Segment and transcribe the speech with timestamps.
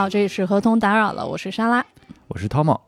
[0.00, 1.84] 好，这里是合同打扰了，我是莎拉，
[2.28, 2.80] 我是汤姆。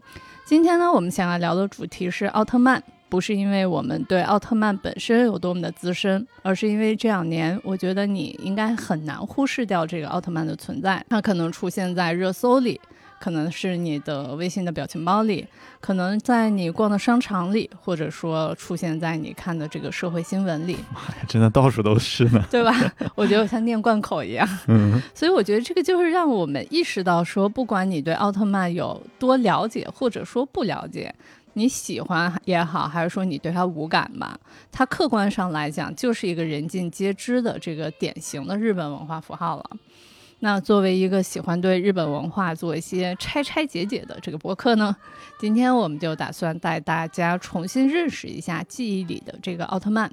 [0.47, 12.81] 今天呢，我们想要聊的主题是奥特曼，不是因为我们对奥特曼本身有多么的资深，而是因为这两年，我觉得你应该很难忽视掉这个奥特曼的存在，它可能出现在热搜里。
[13.23, 15.47] 可能是你的微信的表情包里，
[15.81, 20.77] 可能在你逛的商场里，或者说出现在你看的这个社会新闻里。
[20.93, 22.75] 妈呀，真的到处都是呢，对吧？
[23.15, 24.45] 我觉得我像念贯口一样。
[24.67, 31.15] 嗯，所以我觉得这个就是让我们意识到，说不管你对奥特曼有多了解，或者说不了解，
[31.53, 34.37] 你喜欢也好，还是说你对他无感吧，
[34.73, 39.71] 它客观上来讲就是一个人尽皆知的这个典型的日本文化符号了。
[40.45, 44.95] 那作为一个喜欢对日本文化做一些拆拆解解的这个博客呢，
[45.39, 50.11] 今天我们就打算带大家重新认识一下记忆里的这个奥特曼。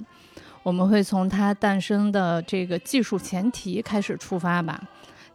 [0.62, 4.80] 我们会从它诞生的这个技术前提开始出发吧，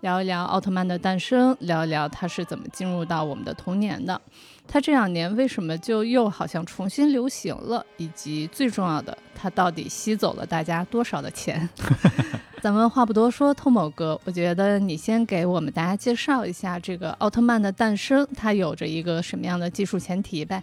[0.02, 4.20] 聊一聊奥特曼的诞生，聊一聊它是怎么进入到我们的童年的，
[4.66, 11.68] 它这两年为什么就又好像重新流行了，以及最重要的，它到底吸走了大家多少的钱？
[12.60, 20.62] 咱们话不多说，透某哥，我觉得你先给我们大家介绍一下这个奥特曼的诞生，它有着一个什么样的技术前提呗？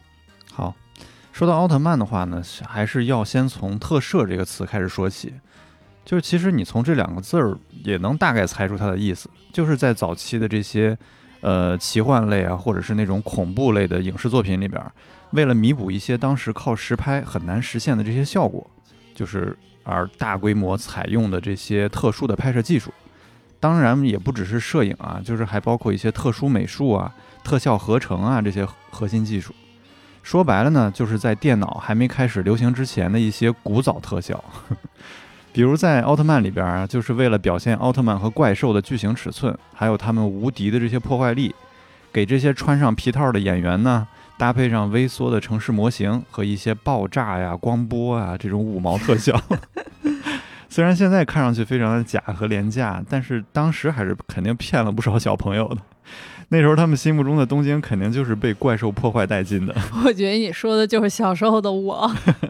[0.52, 0.76] 好，
[1.32, 5.34] 说到奥特曼的话呢，还是要先从特摄这个词开始说起。
[6.04, 10.98] 就是其实你从这两个字儿也能大概猜出它的意思，就是在早期的这些
[11.42, 14.84] 呃奇幻类啊，或者是那种恐怖类的影视作品里边，
[15.32, 18.66] 为了弥补一些当时靠实拍很难实现的这些效果，
[19.14, 19.58] 就是。
[19.84, 22.94] 而大规模采用的这些特殊的拍摄技术，
[23.60, 27.12] 当然也不只是摄影啊，就是还包括一些特殊美术啊、
[27.44, 29.56] 特效合成啊这些核心技术。
[30.22, 34.42] 说白了呢，就是在电脑还没开始流行之前的一些古早特效。
[35.54, 41.54] 比如在奥特曼里边啊，就是为了表现奥特曼和怪兽的巨型尺寸，还有他们无敌的这些破坏力，
[42.12, 44.08] 给这些穿上皮套的演员呢。
[44.38, 49.40] 搭配上微缩的城市模型和一些爆炸呀、光波啊这种五毛特效，
[50.72, 55.82] 虽然现在看上去非常的假和廉价，但是当时还是肯定骗了不少小朋友的。
[56.48, 59.76] 那时候他们心目中的东京肯定就是被怪兽破坏殆尽的。
[60.06, 62.10] 我觉得你说的就是小时候的我，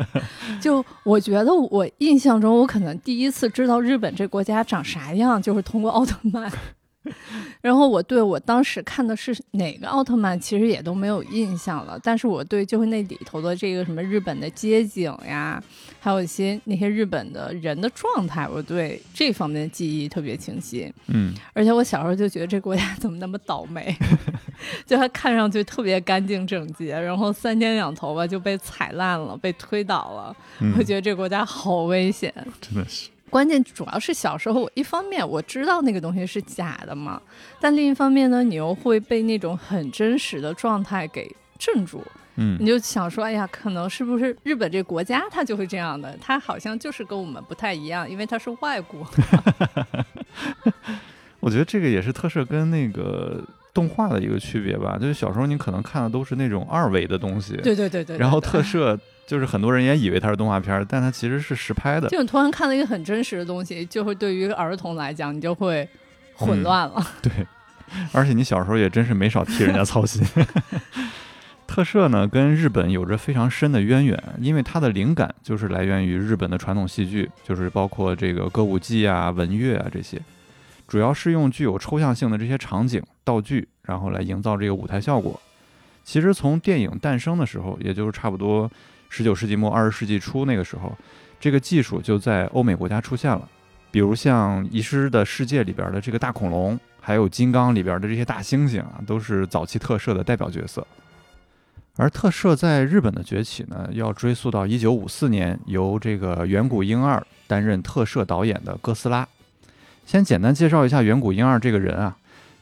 [0.61, 6.51] 就我觉得我印象中，我可能第一次知道日本这国家长啥样，就是通过奥特曼。
[7.61, 11.99] 然后我对我当时看的是哪个奥特曼，其实也都没有印象了。
[12.03, 15.61] 但是我对就是那里头的这个什么日本的街景呀，
[15.99, 20.91] 还有一些那些日本的人的状态，我对这方面的记忆特别清晰。
[21.07, 23.95] 嗯，而且我小时候就觉得这国家怎么那么倒霉，
[24.85, 30.35] 就它看上去特别干净整洁，然后三天两头吧就被踩烂了，被推倒了。
[30.77, 33.09] 我觉得这国家好危险，真的是。
[33.31, 37.19] 关键主要是小时候，我一方面我知道那个东西是假的嘛，
[37.61, 42.03] 但另一方面呢，你又会被那种很真实的状态给镇住。
[42.35, 46.17] 嗯，你就想说，哎呀，可能是不是日本这国家它就会这样的？
[46.21, 49.07] 它好像就是跟我们不太一样，因为它是外国。
[51.39, 53.41] 我觉得这个也是特摄跟那个
[53.73, 58.99] 动画的一个区别吧，就是小时候你可能看的都是那种二维的东西，对对对对，然后特摄。
[59.31, 62.09] 就是很多人也以为它是动画片，但它其实是实拍的。
[62.09, 65.87] 就你突然看了一个很真实的东西，就会对于儿童来讲，你就会
[66.33, 67.01] 混乱了。
[67.23, 67.31] 对，
[68.11, 70.21] 而且你小时候也真是没少替人家操心。
[71.65, 80.21] 特摄呢，跟日本有着非常深的渊源，因为它的灵感就是来源于日本的传统戏剧，就是包括这个歌舞伎啊、文乐啊这些，
[80.89, 85.39] 主要是用具有抽象性的这些场景道具，然后来营造这个舞台效果。
[86.03, 88.69] 其实从电影诞生的时候，也就是差不多。
[89.13, 90.97] 十九世纪末二十世纪初那个时候，
[91.37, 93.45] 这个技术就在欧美国家出现了。
[93.91, 100.87] 比如像《遗失的世界》里边的这个大恐龙，还有《金刚》里边的这些大猩猩啊，都是早期特摄的代表角色。
[101.97, 109.27] 而特摄在日本的崛起呢，要追溯到一九五四年，由这个远古婴二担任特摄导演的哥斯拉。
[110.05, 112.15] 先简单介绍一下远古婴二这个人啊，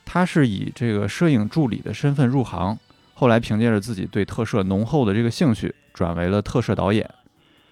[0.04, 2.76] 他是以这个摄影助理的身份入行，
[3.14, 5.74] 后来凭借着自己对特摄浓厚的这个兴趣。
[6.00, 7.14] 转为了特摄导演，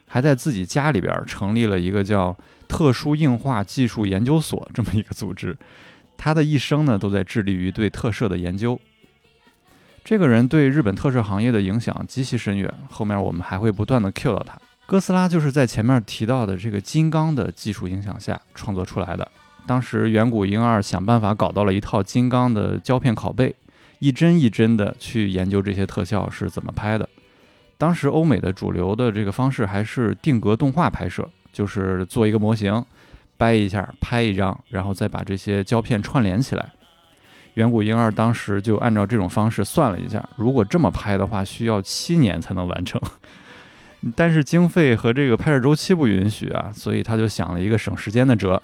[0.06, 2.38] 还在自己家里边成立了一个叫
[2.68, 5.58] “特殊映画技术研究所”这么一个组织。
[6.18, 8.78] 他的一生呢，都在致力于对特摄的研究。
[10.04, 14.60] 这个人对日本特摄行业的影响极其深远，后面我们还会不断的 cue 到他。
[14.86, 19.26] 哥斯拉就是在前面提到的这个金刚的技术影响下创作出来的。
[19.66, 23.56] 当时远古婴二想办法搞到了一套金刚的胶片拷贝，
[24.00, 27.08] 一帧一帧的去研究这些特效是怎么拍的。
[27.78, 32.84] 当时欧美的主流的这个方式还是定格动画拍摄，就是做一个模型，
[33.38, 36.72] 掰一下拍一张，然后再把这些胶片串联起来。
[37.54, 43.02] 远古婴儿当时就按照这种方式算了一下，如果这么拍的话，需要七年才能完成。
[44.16, 48.62] 但是经费和这个拍摄周期不允许啊，所以他就想了一个省时间的辙，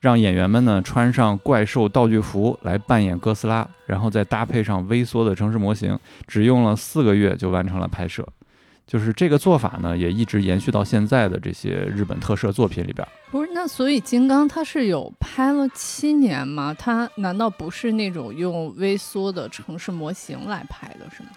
[0.00, 8.26] 让演员们呢穿上怪兽道具服来扮演哥斯拉，然后再搭配上微缩的城市模型，只用了四个月就完成了拍摄。
[8.86, 13.06] 就是这个做法呢，也一直延续到现在的这些日本特摄作品里边。
[13.30, 16.74] 不是，那所以金刚它是有拍了七年吗？
[16.78, 21.30] 它难道不是那种用微缩的城市模型来拍的，是吗？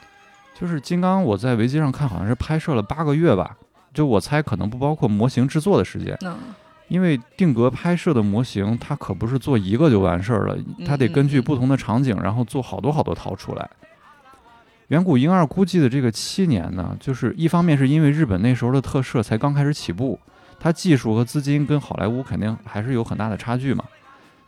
[0.59, 3.55] 就是金刚，我在维基上看，好像是拍摄了八个月吧。
[3.93, 6.17] 就我猜，可能不包括模型制作的时间。
[6.25, 6.37] 嗯，
[6.89, 13.69] 因为定格拍摄的模型，它可不是做一个就完事儿了，它得根据不同的场景，然后做好多好多套出来。
[14.87, 20.19] 远古婴儿估计的这个七年呢，就是一方面是因为日本那时候的特摄才刚开始起步，
[20.59, 23.83] 它技术和资金跟好莱坞肯定还是有很大的差距嘛。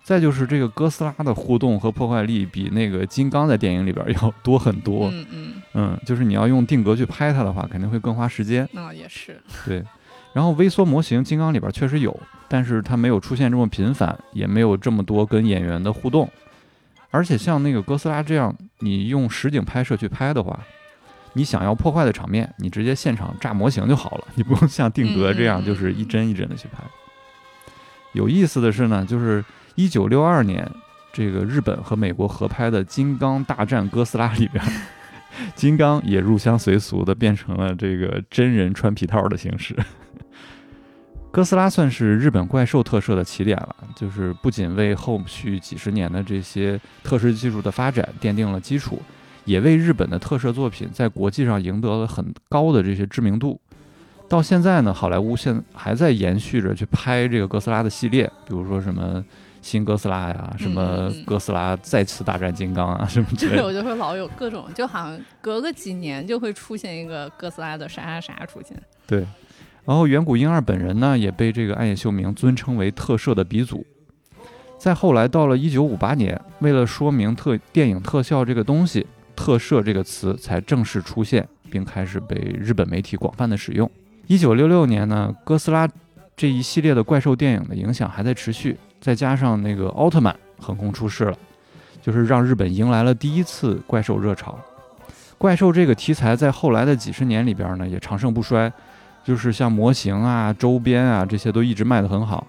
[0.02, 5.10] 再就是这个哥斯拉的互动和破坏力比那个金刚在电影里边要多很多。
[5.12, 8.68] 嗯嗯嗯，就是你要用定格去拍它的话，肯定会更花时间。
[8.72, 9.40] 那也是。
[9.66, 9.84] 对，
[10.34, 16.28] 然后微缩模型金刚里边确实有，但是它没有出现这么频繁，也没有这么多跟演员的互动。
[17.12, 20.60] 而且像那个哥斯拉这样，你用实景拍摄去拍的话，
[21.34, 26.84] 你想要破坏的场面，你直接现场炸模型就好了， 你不用像定格这样，就是一帧一帧的去拍。
[28.14, 29.44] 有意思的是呢，就是
[29.76, 30.70] 一九六二年，
[31.14, 34.64] 这个日本和美国合拍的《金刚大战哥斯拉》里边，
[35.54, 39.76] 金刚也入乡随俗的变成了这个真人穿皮套的形式。
[41.32, 49.00] 哥斯拉算是日本怪兽特摄的起点了，就是不仅为后续几十年的这些特摄技术的发展奠定了基础，
[49.46, 53.62] 也为日本的特摄作品在国际上赢得了很高的这些知名度。
[54.28, 59.24] 到现在呢，好莱坞现还在延续着去拍这个哥斯拉的系列，比如说什么
[59.62, 63.62] 新哥斯拉呀，什么哥斯拉再次大战金刚啊，什么之类的。
[63.62, 68.76] 对，我就会老有各种，就好像隔个几年就会出现一个哥斯拉的啥啥啥出现。
[69.06, 69.24] 对。
[69.86, 73.86] 然后远古婴儿本人呢，也被这个暗夜秀明尊称为特摄的鼻祖。
[74.78, 79.06] 再后来到了一九五八年，为了说明特电影特效这个东西，
[79.36, 83.90] 特摄这个词才正式出现，并开始被日本媒体广泛的使用。
[84.28, 85.90] 一九六六年呢，哥斯拉
[86.38, 91.38] 这一系列的怪兽电影的影响还在持续，再加上那个奥特曼横空出世了，
[92.02, 94.58] 就是让日本迎来了第一次怪兽热潮。
[95.38, 98.72] 怪兽这个题材在后来的几十年里边呢，也长盛不衰。
[99.24, 102.46] 就是像模型啊、周边啊这些都一直卖得很好，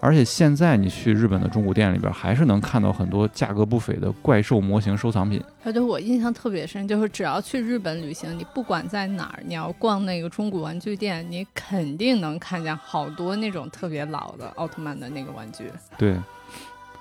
[0.00, 5.42] 而且现在你去日本的中古店里边，还是能看到很多价格不菲的怪兽模型收藏品。
[5.64, 15.70] 而且我印象特别深，就是只要去日本旅行，你不管在哪儿，你要逛那个中古玩具店，你肯定能看见好多那种特别老的奥特曼的那个玩具。
[15.96, 16.16] 对，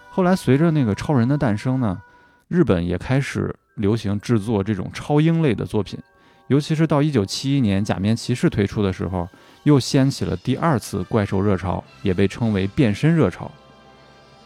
[0.10, 2.02] 后来随着那个超人的诞生呢，
[2.48, 6.00] 日本也开始流行制作这种超英类的作品。
[6.48, 9.28] 尤其是到一九七一年《假面骑士》推出的时候，
[9.64, 13.50] 又掀起了第二次怪兽热潮，也被称为变身热潮。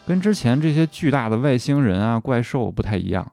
[0.05, 3.29] 跟之前这些巨大的外星人啊、怪兽不太一样，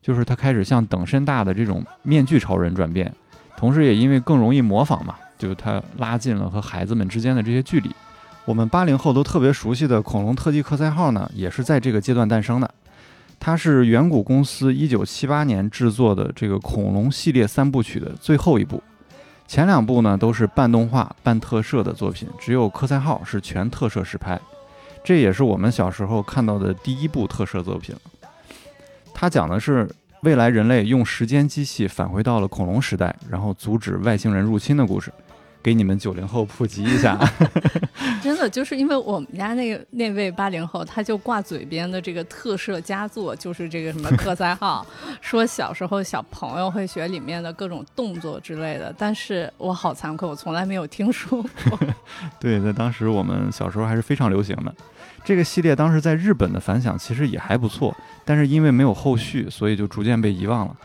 [0.00, 3.12] 就是它开始向等身大的这种面具超人转变，
[3.56, 7.90] 同时也因为更容易模仿嘛，就是它拉近了和孩子们之间的这些距离。
[8.46, 12.70] 我们八零后都特别熟悉的恐龙特技科赛号呢，也是在这个阶段诞生的。
[13.44, 18.82] 它是远古公司一九七八年制作的这个恐龙系列三部曲的最后一部，
[19.46, 24.40] 前两部呢都是半动画半特摄的作品，只有科赛号是全特摄实拍，
[25.04, 27.94] 这也是我们小时候看到的第一部特摄作品。
[29.12, 29.86] 它讲的是
[30.22, 35.12] 未来人类用时间机器返回到了恐龙时代，然后阻止外星人入侵的故事。
[35.64, 37.18] 给你们九零后普及一下，
[38.22, 44.86] 真的就是因为我们家那个那位八零后，他就挂嘴边的这个特摄佳作，就是这个什么克赛号，
[45.22, 48.94] 说小时候小朋友会学里面的各种动作之类的。
[48.98, 51.78] 但是我好惭愧，我从来没有听说过。
[52.38, 54.74] 对，在当时我们小时候还是非常流行的。
[55.24, 60.76] 这个系列当时在日本的反响其实也还不错，但是因为没有后续，所以就逐渐被遗忘了。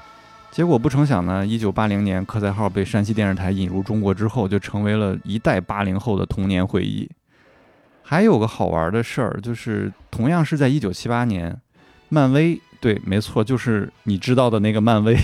[0.51, 7.09] 结果不成想呢，一九八零年科赛号被山西电视台引入中国之后，就成为了一代八零后的童年回忆。
[8.01, 11.55] 还有个好玩的事儿，就是同样是在一九七八年，
[12.09, 15.15] 漫威对，没错，就是你知道的那个漫威，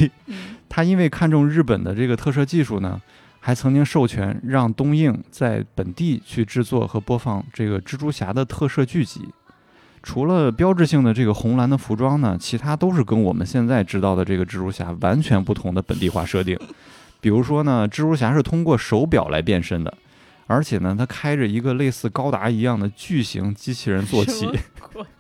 [0.70, 3.01] 他因为看中日本的这个特摄技术呢，
[3.39, 9.27] 还曾经授权让东映在本地去制作和播放这个蜘蛛侠的特摄剧集。
[10.05, 16.57] 除了标志性的这个红蓝的服装呢，其他都是跟我们现在知道的这个蜘蛛侠完全不同的本地化设定。
[17.19, 19.91] 比如说呢，蜘蛛侠是通过手表来变身的，
[20.45, 24.47] 而且呢，他开着一个类似高达一样的巨型机器人坐骑。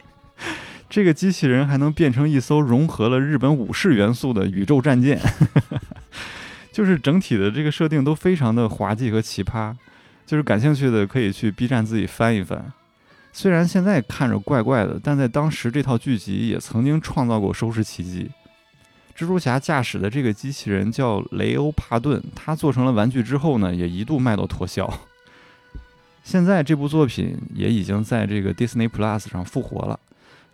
[0.87, 5.19] 这个机器人还能变成一艘融合了日本武士元素的宇宙战舰，
[6.71, 9.75] 就是整体的这个设定都非常的滑稽和奇葩。
[10.27, 12.71] 就是感兴趣的可以去 B 站自己翻一翻。
[13.37, 18.31] 虽然现在看着怪怪的，但在当时这套剧集也曾经创造过收视奇迹。
[19.13, 24.89] 蜘蛛侠驾驶的这个机器人叫雷欧帕顿，他做成了玩具之后呢，也一度卖到脱销。
[26.23, 29.99] 现在这部作品也已经在这个 Disney Plus 上复活了。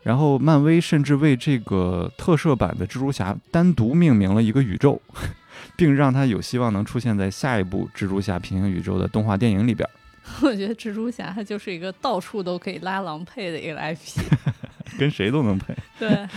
[0.02, 5.00] 然后漫威甚至为这个特摄版的蜘蛛侠单独命名了一个宇宙，
[5.78, 9.88] 并让他有希望能出现在下一部蜘蛛侠平行宇宙的动画电影里边。
[10.42, 14.22] 我觉得蜘蛛侠它就是一个到处都可以拉郎配的一个 IP，
[14.98, 15.76] 跟谁都能配。
[16.00, 16.28] 对，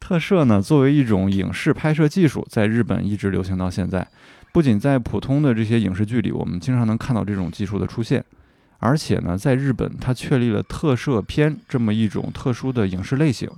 [0.00, 4.06] 特摄呢，作为一种影视拍摄技术，在日本一直流行到现在。
[4.52, 8.22] 不仅在普通的这些影视剧里，我们经常能看到这种技术的出现，
[8.78, 13.48] 而且呢，在日本它确立了特摄片这么一种特殊的影视类型。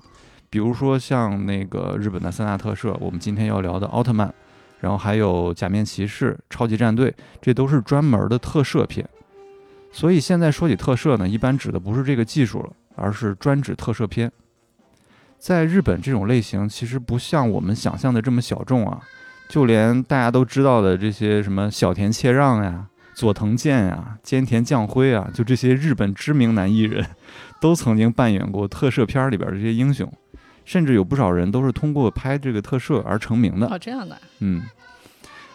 [0.51, 4.33] 比如说像那个日本的三大特摄，我们今天要聊的奥特曼，
[4.81, 9.05] 然后还有假面骑士、超级战队，这都是专门的特摄片。
[9.97, 14.31] 所以现在说起特摄呢，一般指的不是这个技术了，而是专指特摄片。
[15.39, 19.01] 在日本，这种类型其实不像我们想象的这么小众啊，
[19.49, 27.07] 就连大家都知道的这些什么小田切让呀、佐藤健呀、菅田将晖啊，就这些日本知名男艺人，
[27.61, 30.13] 都曾经扮演过特摄片里边的这些英雄，
[30.65, 33.69] 甚至有不少人都是通过拍这个特摄而成名的。
[33.69, 34.61] 哦，这样的，嗯。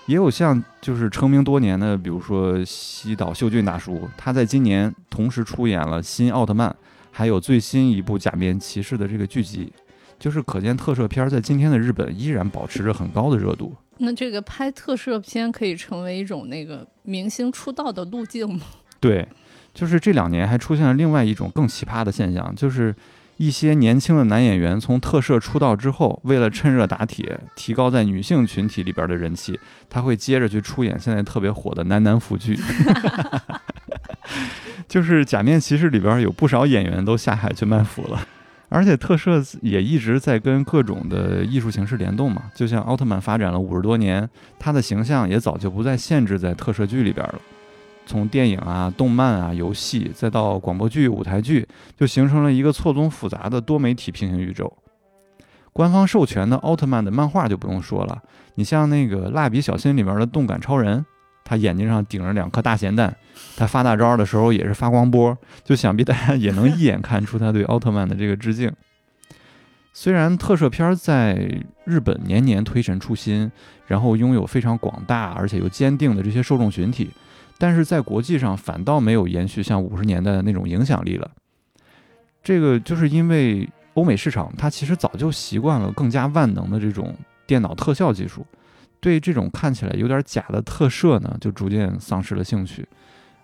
[0.09, 6.75] 也有像就是成名多年的，比如说西岛秀俊大叔，他在今年同时出演了新奥特曼，
[7.11, 9.71] 还有最新一部假面骑士的这个剧集，
[10.17, 13.71] 就是可见特摄片在今天的日本依然保持着很高的热度。
[13.99, 18.61] 那这个拍特摄片可以成为一种那个明星出道的路径吗？
[18.99, 19.27] 对，
[19.75, 22.95] 就是这两年还出现了另外一种更奇葩的现象，就是。
[23.39, 29.57] 一些年轻的男演员从特摄出道之后，为了趁热打铁，提高在女性群体里边的人气，
[29.89, 32.59] 他会接着去出演现在特别火的男男腐剧。
[34.89, 38.27] 就是《假面骑士》里边有不少演员都下海去卖腐了，
[38.67, 42.43] 而且特摄也一直在跟各种的艺术形式联动嘛。
[42.53, 44.29] 就像奥特曼发展了五十多年，
[44.59, 47.39] 他的形象也早就不再限制在特摄剧里边了。
[48.09, 54.73] 从电影啊、动漫啊、游戏，再到广播剧、舞台剧，就形成了一个错综复杂的多媒体平行宇宙。
[55.71, 58.19] 官方授权的奥特曼的漫画就不用说了，
[58.55, 61.05] 你像那个《蜡笔小新》里面的动感超人，
[61.45, 63.15] 他眼睛上顶着两颗大咸蛋，
[63.55, 68.73] 他发大招的时候也是发光波，就想必大家也能一眼看出他对奥特曼的这个致敬。
[69.93, 73.51] 虽然特摄片在日本年年推陈出新，
[73.85, 77.11] 然后拥有非常广大而且又坚定的这些受众群体。
[77.59, 81.29] 但是在国际上反倒没有延续像五十年代的那种影响力了。
[82.41, 87.13] 这个就是因为欧美市场它其实早就习惯了更加万能的这种
[87.45, 88.45] 电脑特效技术，
[89.01, 92.87] 对这种看起来有点假的特摄呢，就逐渐丧失了兴趣，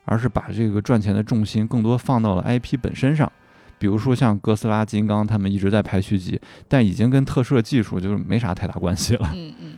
[0.06, 3.30] 而是把这个赚钱的重心更多放到了 IP 本身上。
[3.78, 9.30] 比如说像哥斯拉、金刚，他们一直在拍续集，但已经跟特摄技术就是没啥太大关系了。
[9.36, 9.78] 嗯嗯。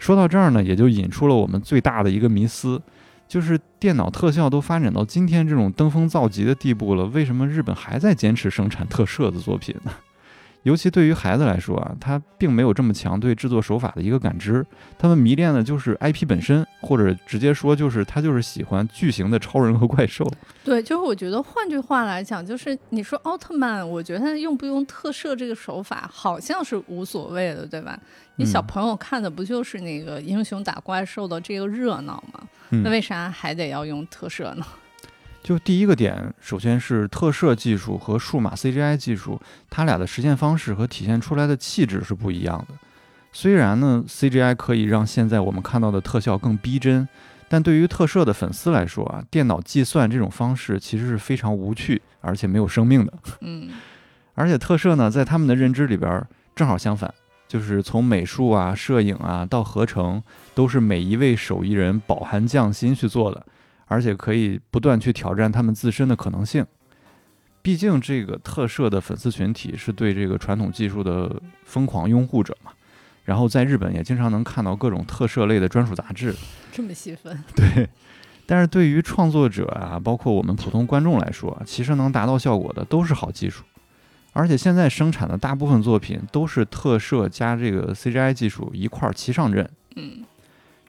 [0.00, 2.82] 说到这儿呢，也就引出了我们最大的一个迷思。
[3.28, 9.92] 就是电脑特效都发展到今天这种登峰造极的地步了，为什么日本还在坚持生产特摄的作品呢？
[10.66, 14.66] 尤其对于孩子来说啊，他并没有这么强对制作手法的一个感知，
[14.98, 20.28] 他们迷恋的就是 IP 本身，或者直接说就是他就是喜欢巨型的超人和怪兽。
[20.64, 27.96] 对，就是我觉得换句话来讲，就是你说奥特曼，我觉得用不用特摄这个手法好像是无所谓的，对吧？
[28.34, 32.40] 你小朋友看的不就是那个英雄打怪兽的这个热闹吗？
[32.82, 34.66] 那为啥还得要用特摄呢？
[35.46, 42.74] 就第一个点，首先是特摄技术和数码 CGI 技术，它俩的实现方式和体现出来的气质是不一样的。
[43.30, 47.06] 虽然呢，CGI 可以让现在我们看到的特效更逼真，
[47.48, 53.12] 但对于特摄的粉丝来说啊，电脑计算这种方式其实是非常无趣而且没有生命的。
[53.42, 53.70] 嗯，
[54.34, 56.26] 而且特摄呢，在他们的认知里边
[56.56, 57.14] 正好相反，
[57.46, 60.20] 就是从美术啊、摄影啊到合成，
[60.56, 63.46] 都是每一位手艺人饱含匠心去做的。
[63.86, 66.64] 而且可以不断去挑战他们自身的可能性，
[67.62, 72.72] 毕竟这个特摄的粉丝群体是对这个传统技术的疯狂拥护者嘛。
[73.24, 76.32] 然后在日本也经常能看到各种特摄类的专属杂志，
[76.70, 77.42] 这么细分。
[77.56, 77.88] 对，
[78.46, 83.64] 但是对于创作者啊，包括我们普通观众来说，其实能达到效果的都是好技术。
[84.32, 89.68] 而且现在生产的大部分作品都是特摄加这个 CGI 技术一块儿齐上阵。
[89.96, 90.24] 嗯。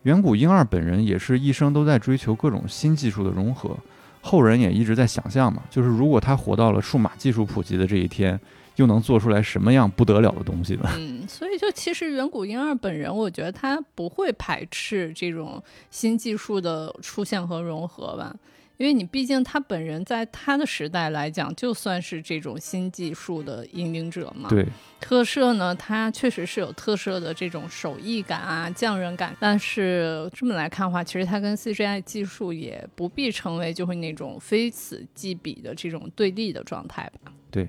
[0.08, 3.78] 远古婴儿本人也是一生都在追求各种新技术的融合，
[4.22, 8.40] 后人也一直在想象嘛，就是如果他活到了数码技术普及的这一天，
[8.78, 10.90] 又能做出来什么样不得了的东西呢？
[10.98, 15.62] 嗯，所以就其实远古婴儿本人，我觉得他不会排斥这种
[15.92, 18.34] 新技术的出现和融合吧。
[18.78, 24.48] 因为你毕竟他本人在他的时代来讲，就算是这种新技术的引领者嘛。
[24.50, 24.66] 对，
[25.00, 37.32] 特摄呢，它确实是有特摄的这种手艺感啊、匠人感，但是这么来看的话，其实它跟 CGI 技术也不必成为就会那种非此即彼的这种对立的状态吧。
[37.50, 37.68] 对。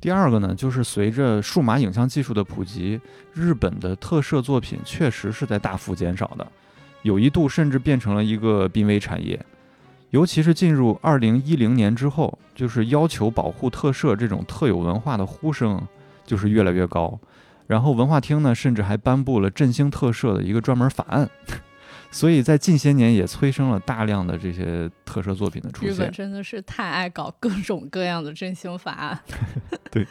[0.00, 2.98] 第二个呢，就是随着数码影像技术的普及，
[3.34, 6.52] 日本的特摄作品确实是在大幅减少的，
[7.02, 9.38] 有一度甚至变成了一个濒危产业。
[10.10, 15.80] 尤其是进入二零一零年之后，就是要求保护特摄这种特有文化的呼声
[16.26, 17.18] 就是越来越高。
[17.68, 21.30] 然后文化厅呢，甚至还颁布了振兴特摄的一个专门法案。
[22.10, 25.94] 所以在近些年也催生了大量的这些特摄作品的出现。
[25.94, 29.20] 日本真的是太爱搞各种各样的振兴法案。
[29.92, 30.04] 对，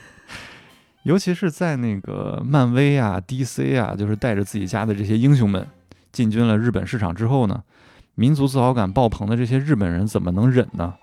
[1.03, 5.67] 尤其是在那个漫威啊、DC 啊，就是带着自己家的这些英雄们
[6.13, 7.61] 进军了日本市场之后呢。
[8.19, 10.93] 民族自豪感爆棚的这些日本人怎么能忍呢？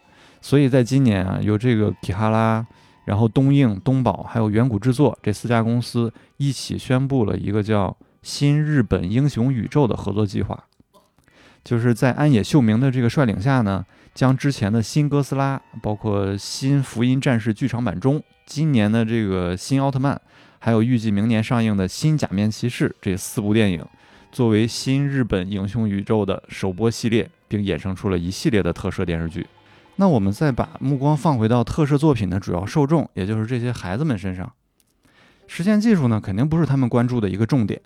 [0.42, 2.66] 所以在今年啊，有这个皮哈拉，
[3.06, 10.62] 然后东映、东宝还有远古制作这四家公司一起宣布了一个叫“新日本英雄宇宙”的合作计划，
[11.64, 13.82] 就是在安野秀明的这个率领下呢，
[14.14, 20.20] 将之前的新哥斯拉、包括新福音战士剧场版中、今年的这个新奥特曼，
[20.58, 23.82] 还有预计明年上映的新假面骑士这四部电影。
[24.36, 29.46] 作为新日本英雄宇宙的首播系列，并衍生出了一系列的特摄电视剧。
[29.94, 34.52] 那我们再把目光放回到特摄作品的主要受众，也就是这些孩子们身上。
[35.46, 37.80] 实现技术呢，肯定不是他们关注的一个重点。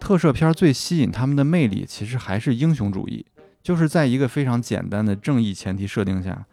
[0.00, 3.24] 特摄片最吸引他们的魅力，其实还是英雄主义，
[3.62, 6.44] 就是在一个非常简单的正义前提设定下，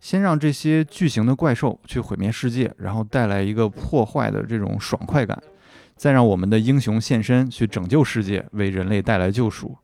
[0.00, 5.38] 先让这些巨型的怪兽去毁灭世界，然后带来一个破坏的这种爽快感。
[5.96, 9.76] 再让我们的英雄现身，去拯救世界，为人类带来救赎，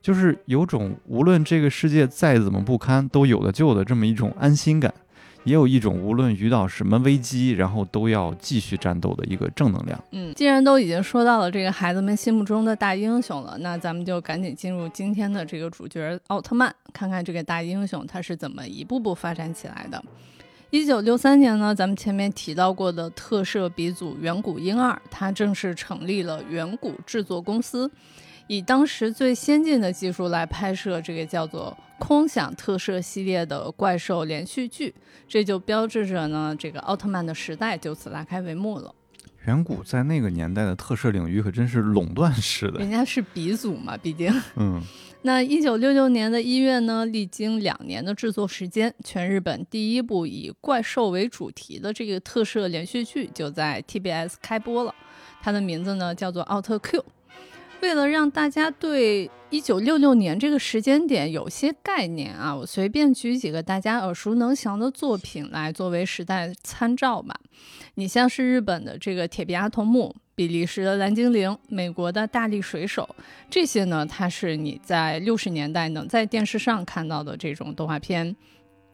[0.00, 4.94] 就是有种无论这个世界再怎么不堪，都有的救的这么一种安心感，
[5.42, 9.98] 也有一种无论遇到什么危机，然后都要继续战斗的一个正能量。
[10.12, 20.02] 嗯，既然都已经说到了这个孩子们心目中的大英雄了，那咱们就赶紧进入今天的这个主角奥特曼，看看这个大英雄他是怎么一步步发展起来的。
[20.70, 27.88] 一九六三年呢，咱们前面提到过的特摄鼻祖远古婴儿，他正式成立了远古制作公司，
[28.48, 34.92] 以当时最先进的技术来拍摄这个叫做“空想特摄”系列的怪兽连续剧，
[35.28, 38.92] 这就标志着呢，这个奥特曼的时代就此拉开帷幕了。
[39.46, 44.32] 远古在那个年代的特摄领域可真是垄断式的，人家是鼻祖嘛，毕竟。
[44.56, 44.82] 嗯。
[45.22, 54.94] 那一九六六年的一月呢，历经两年的制作时间，全日本第一部以怪兽为主题的这个特摄连续剧就在 TBS 开播了。
[55.42, 57.00] 它的名字呢叫做《奥特 Q》。
[57.86, 67.38] 为了让大家对一九六六年这个时间点有些概念啊，我随便举几个大家耳熟能详的作品来作为时代参照吧。
[67.94, 70.12] 你像是日本的这个《铁臂阿童木》。
[70.34, 73.08] 比利时的蓝精灵，美国的大力水手，
[73.48, 78.36] 这些呢，它是你在六十年代能在电视上看到的这种动画片。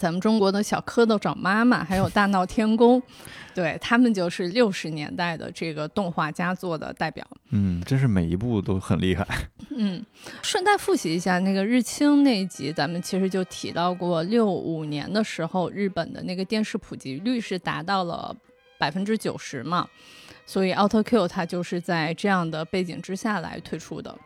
[0.03, 3.01] 咱们中国的小蝌蚪找妈妈，还有大闹天宫，
[3.55, 7.25] 对他们就是六十年代的这个动画佳作的代表。
[7.51, 9.25] 嗯，真是每一部都很厉害。
[9.71, 10.05] 嗯，
[10.43, 18.35] 顺带复习一下那个日清那一集，咱们其实就提到过，六五年的时候，日本的那个电视普及率是达到了
[18.79, 19.87] 百分之九十嘛。
[20.45, 24.19] 所以，奥特 Q 它就是在这样的背景之下来推出的。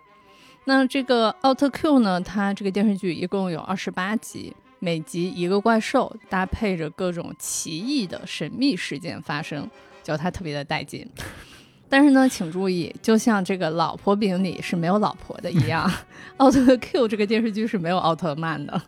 [0.65, 9.69] 那这个奥特 Q 呢，它这个电视剧一共有二十八集，每集一个怪兽，搭配着各种奇异的神秘事件发生，
[10.03, 11.07] 叫它特别的带劲。
[11.89, 15.91] 但是呢，请注意，就像这个老婆饼里是没有老婆的一样，
[16.39, 18.83] 奥特 Q 这个电视剧是没有奥特曼的。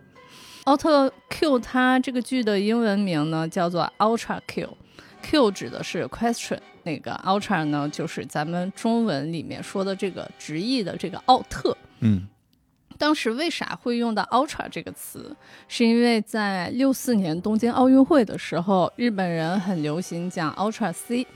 [0.65, 6.59] 奥特 Q 它这个剧的英文名呢叫做 Ultra Q，Q 指的是 question。
[6.83, 11.77] 那个 Ultra 呢，就是咱们中文里面说的这个直译的这个奥特。
[12.01, 12.27] 嗯，
[12.99, 15.35] 当时为啥会用到 Ultra 这个词？
[15.69, 21.27] 是因为在六四年东京奥运会的时候，日本人很流行讲 Ultra C，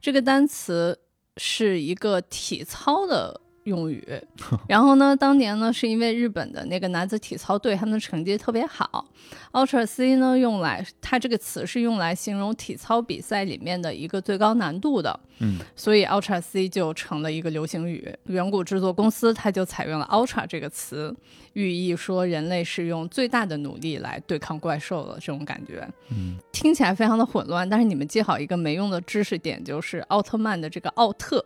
[0.00, 0.98] 这个单词
[1.36, 4.06] 是一个体操的用语。
[4.68, 9.06] 然后呢，当年呢是因为日本的那个男子体操队他们的成绩特别好
[9.52, 18.12] ，Ultra C 呢用来它这个词是用来形容体操比赛里面的一个最高难度的，嗯，所以 Ultra C 就成了一个流行语。
[18.24, 21.14] 远古制作公司它就采用了 Ultra 这个词，
[21.52, 25.86] 寓意说人类是用最大的努力来对抗怪兽的这种感觉。
[26.10, 31.44] 嗯，听起来非常的混乱，但是你们记好一个没用的知识点，就是奥特曼的这个奥特。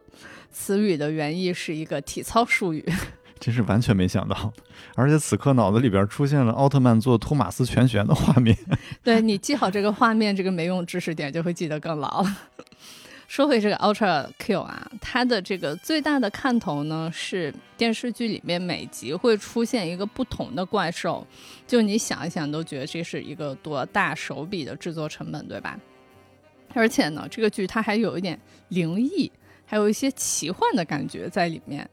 [0.58, 2.82] 词语的原意是一个体操术语，
[3.38, 4.50] 真是完全没想到，
[4.94, 8.56] 而且此刻脑子里边出现了奥特曼做托马斯全旋的画面。
[9.04, 12.38] 对你记好这个画面，这个没用知识点就会记得更牢了。
[13.28, 21.24] 说回这个 Ultra Q 啊，它的这个最大的看头呢是电视剧里面每集会出现一个不同的怪兽，
[21.66, 25.78] 就你想一想都觉得这是一个多大手笔的制作成本，对吧？
[26.72, 29.30] 而且呢，这个剧它还有一点灵异。
[29.66, 31.88] 还有一些奇幻的感觉在里面。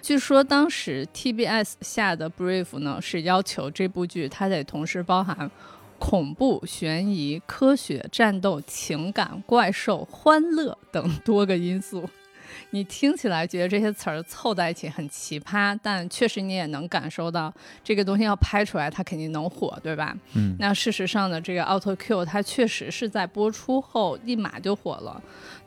[0.00, 5.50] 据说当时 TBS 下的 brief 呢，是要求这部剧它得同时包含
[5.98, 12.08] 恐怖、悬疑、科学、战斗、情感、怪兽、欢乐等多个因素。
[12.70, 20.16] 你听起来觉得这些词儿凑在一起很奇葩，但确实你也能感受到这个东西要拍出来，它肯定能火，对吧？
[20.34, 20.56] 嗯。
[20.58, 25.22] 那事实上呢，这个 Auto Q 它确实是在播出后立马就火了。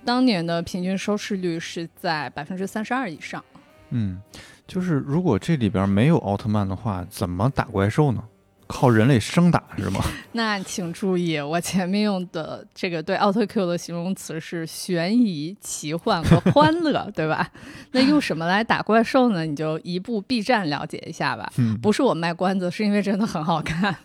[0.06, 3.44] 当年的平均收视率是在百分之三十二以上。
[3.92, 4.22] 嗯，
[4.68, 8.24] 就是如果这里边没有奥特曼的话，怎么打怪兽呢？
[8.68, 10.00] 靠人类生打是吗？
[10.34, 17.50] 那请注意，我前面用的这个对奥特 Q 的形容词是悬疑、奇幻和欢乐， 对吧？
[17.94, 19.44] 那用什么来打怪兽呢？
[19.44, 21.52] 你就一部 B 站了解一下吧。
[21.82, 23.96] 不是我卖关子，是因为真的很好看。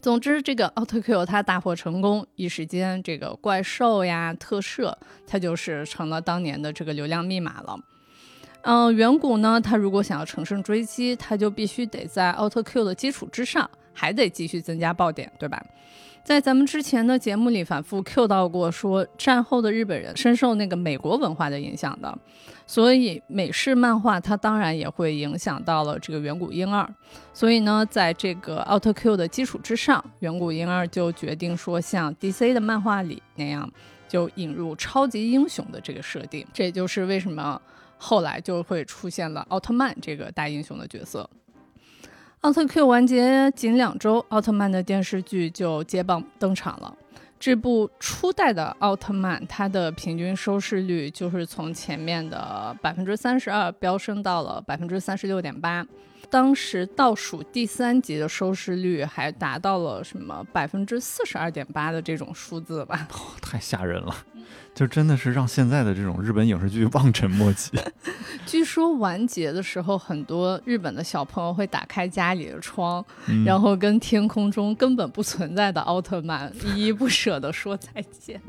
[0.00, 7.78] 总之，这个奥特 Q 它大获成功，一时间这个怪兽呀、特摄，它就是成了当年的这个流量密码了。
[8.62, 15.62] 嗯，远古呢，它如果想要乘胜追击，它就必须得在奥特 Q 的基础之上，还得继续增加爆点，对吧？
[16.22, 22.18] 在咱们之前的节目里反复 Q 到过，说战后的日本人深受那个美国文化的影响的，
[22.70, 26.88] 所以美式漫画它当然也会影响到了这个远古婴儿。
[27.34, 33.68] 所以呢，在这个奥特 Q 的基础之上，远古婴儿就决定说，像 DC 的漫画里那样，
[34.08, 36.46] 就引入超级英雄的这个设定。
[36.52, 37.60] 这也就是为什么
[37.98, 41.28] 后来就会出现了奥特曼这个大英雄的角色。
[42.42, 46.96] 奥特 Q 完结仅两周，奥特曼的电视剧就接棒登场了。
[47.40, 55.84] 这部初代的奥特曼，它的平均收视率就是从前面的百分之三十二飙升到了百分之三十六点八。
[56.28, 63.08] 当时倒数第三集的收视率还达到了什么百分之四十二点八的这种数字吧？
[63.40, 64.14] 太吓人了。
[64.72, 67.70] 就真的是让现在的这种日本影视剧望尘莫及。
[68.50, 73.04] 据说完结的时候，很多日本的小朋友会打开家里的窗，
[73.46, 78.40] 然后跟天空中根本不存在的奥特曼 依依不舍地说再见。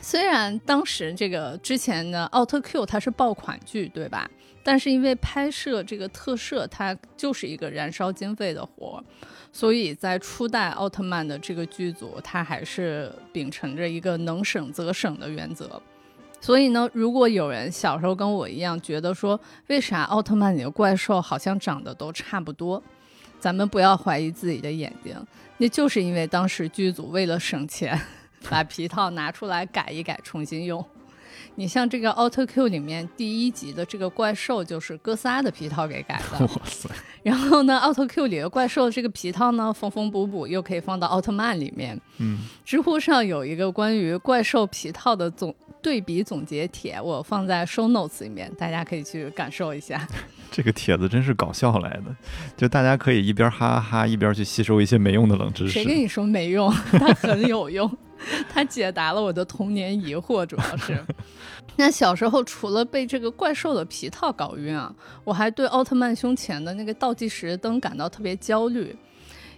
[0.00, 4.30] 虽然当时这个之前的奥特 Q 它是爆款剧，对吧？
[4.62, 9.02] 但是因为拍摄这个特摄，它就是一个燃烧经费的活。
[9.52, 15.82] 所以在初代奥特曼的这个剧组，它还是秉承着一个能省则省的原则。
[16.40, 22.82] 所以呢，如果有人小时候跟我一样觉得说，为啥奥特曼里的怪兽好像长得都差不多，
[23.38, 25.14] 咱们不要怀疑自己的眼睛，
[25.58, 28.00] 那就是因为当时剧组为了省钱，
[28.48, 30.82] 把皮套拿出来改一改，重新用。
[31.60, 36.38] 你像这个《奥特 Q》里面第一集的这个怪兽，就是哥斯拉的皮套给改的。
[36.46, 36.88] 哇塞！
[37.22, 42.00] 然后呢，《奥特 Q》里的怪兽这个皮套呢，缝缝补补又可以放到奥特曼里面。
[42.16, 42.38] 嗯。
[42.64, 50.08] 知乎上有一个关于怪兽皮套的总对比总结帖，我放在 Show Notes 里面，大家可以去感受一下。
[50.50, 52.16] 这个帖子真是搞笑来的，
[52.56, 55.72] 就大家可以一边哈哈哈，一边去吸收一些没用的冷知识。
[55.72, 56.72] 谁跟你说没用？
[56.98, 57.98] 它很有用。
[58.48, 61.02] 他解答了我的童年疑惑，主要是，
[61.76, 68.94] 那小时候除了被这个怪兽的皮套搞晕啊，我还对奥特曼胸前的那个倒计时灯感到特别焦虑，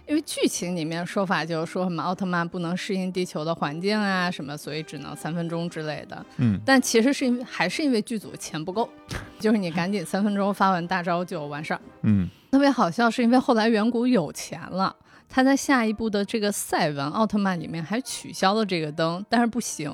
[0.07, 6.25] 因为剧情里面说法就是说什么奥特曼不能适应地球的环境啊，什么所以只能三分钟之类的。
[6.37, 8.89] 嗯，但其实是因为还是因为剧组钱不够，
[9.39, 11.81] 就是你赶紧三分钟发完大招就完事儿。
[12.03, 14.95] 嗯，特别好笑是因为后来远古有钱了。
[15.33, 19.91] 他在下一部的这个赛文奥特曼里面还取消了这个灯，但是不行，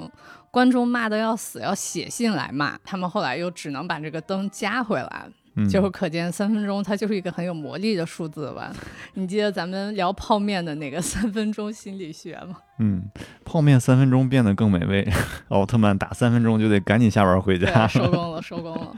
[0.52, 2.78] 观众骂的要死，要写信来骂。
[2.84, 5.30] 他们后来又只能把这个灯加回来，
[5.70, 8.70] 就可见三分钟它就是一个很有魔力的数字吧？
[9.16, 12.58] 你记得咱们聊泡面的那个三分钟心理学吗？
[12.80, 13.10] 嗯，
[13.46, 15.10] 泡面三分钟变得更美味，
[15.48, 18.94] 奥特曼打三分钟就得赶紧下班回家，收工 了，收工了。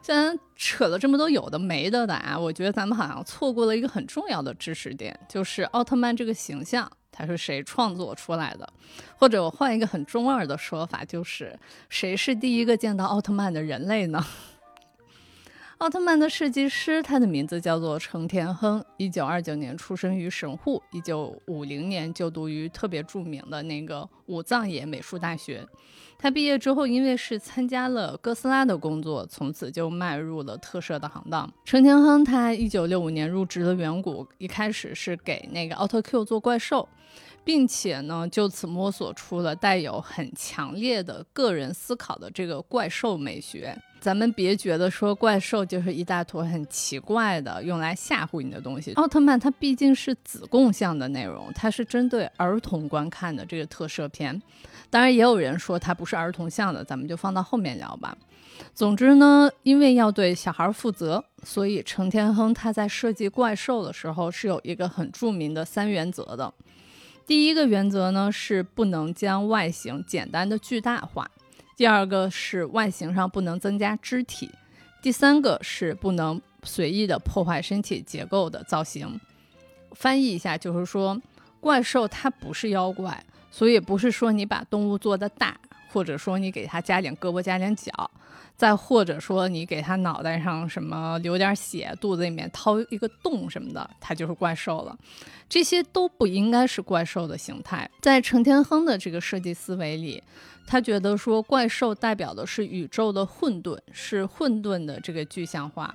[0.00, 8.72] 虽然扯了这么多有的没的的啊，我觉得咱们好像错过了一个很重要的知识点，就是奥特曼这个形象他是谁创作出来的？
[9.16, 14.24] 或者我换一个很中二的说法，就是谁是第一个见到奥特曼的人类呢？
[15.82, 25.66] 奥特曼的设计师，他的名字叫做成田亨，一九二九年出生于神户，一九五零年就读于特别著名的那个武藏野美术大学。
[26.16, 31.52] 他毕业之后，因为是参加了哥斯拉的工作，从此就迈入了特摄的行当。
[31.64, 36.88] 成田亨他一九六五年入职了远古，一开始是给那个奥特 Q 做怪兽。
[37.44, 43.76] 并且呢，就此摸索出了带有很强烈的个人思考的这个怪兽美学。
[44.02, 48.92] 咱们别觉得说怪兽就是一大坨很奇怪的用来吓唬你的东西。
[48.94, 54.42] 奥特曼它毕竟是子贡向的内容，它是针对儿童观看的这个特摄片。
[54.90, 58.18] 当然，也有人说它不是儿童向的，咱们就放到后面聊吧。
[58.74, 66.52] 总之呢，因为要对小孩负责，所以成天亨他在设计怪兽的时候是有一个很著名的三原则的。
[67.24, 71.30] 第一个原则呢是不能将外形简单的巨大化，
[71.76, 74.50] 第二个是外形上不能增加肢体，
[75.02, 79.20] 第三个是不能随意的破坏身体结构的造型。
[79.92, 81.20] 翻译一下就是说，
[81.60, 85.56] 怪兽它不是妖怪，所以不是说你把动物做的大，
[85.90, 88.10] 或者说你给它加点胳膊加点脚。
[88.54, 94.96] 再或者说，你给它脑袋上什么流点血，肚子里面掏一个洞什么的，它就是怪兽了。
[95.48, 97.90] 这些都不应该是怪兽的形态。
[98.00, 100.22] 在成天亨的这个设计思维里，
[100.66, 105.94] 他觉得说怪兽代表的是宇宙的混沌，是混沌的这个具象化。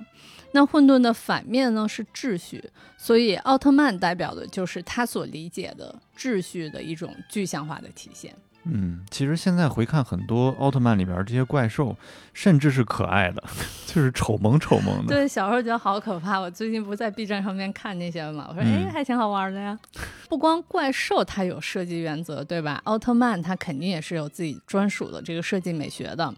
[0.52, 2.62] 那混沌的反面呢是秩序，
[2.96, 8.34] 所以奥特曼代表的就是他所理解的秩序的一种具象化的体现。
[8.70, 11.96] 嗯，其实现在回看很多奥特曼里边这些怪兽，
[12.32, 13.42] 甚至是可爱的，
[13.86, 15.14] 就是丑萌丑萌的。
[15.14, 16.38] 对，小时候觉得好可怕。
[16.38, 19.78] 我最近不在 B 站上面看那些嘛，我说哎，还挺好玩的呀。
[20.28, 22.80] 不光怪兽它有设计原则，对吧？
[22.84, 26.32] 奥特曼它肯定也是有自己专属的这个设计美学的。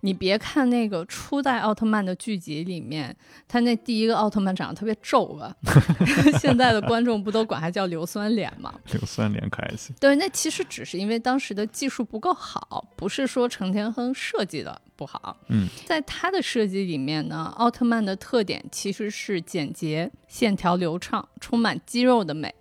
[0.00, 3.14] 你别看那个初代奥特曼的剧集里面，
[3.46, 5.54] 他那第一个奥特曼长得特别皱吧？
[6.38, 8.72] 现在的观众不都管他叫硫酸脸吗？
[8.92, 9.92] 硫酸脸可爱些。
[10.00, 15.36] 对，那其实只是因为当时的技术不够好，不是说成田亨设计的不好。
[15.48, 22.54] 嗯，在他的设计里面呢，奥特曼的特点其实是简洁、线条流畅、充满肌肉的美。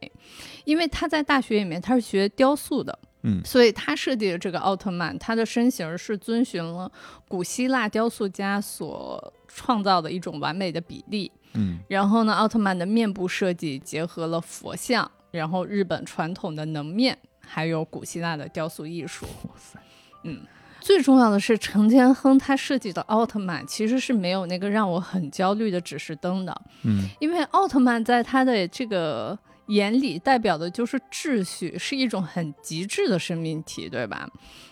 [0.66, 2.98] 因为他在大学里面他是学雕塑的。
[3.24, 6.90] 嗯，所以他设计的这个奥特曼，他的身形是遵循了
[7.28, 11.32] 古希腊雕塑家所创造的一种完美的比例。
[11.54, 19.26] 嗯，然后呢，奥特曼的面部设计结合了佛像，然后日本传统的能面，还有古希腊的雕塑艺术。
[19.50, 19.80] 哇塞，
[20.24, 20.42] 嗯，
[20.80, 26.62] 最重要的是成天亨他设计的奥特曼其实是没有那个让我很焦虑的指示灯的。
[26.84, 29.38] 嗯，因为奥特曼在他的这个。
[29.68, 34.30] 眼里代表的就是秩序，是一种很极致的生命体，对吧？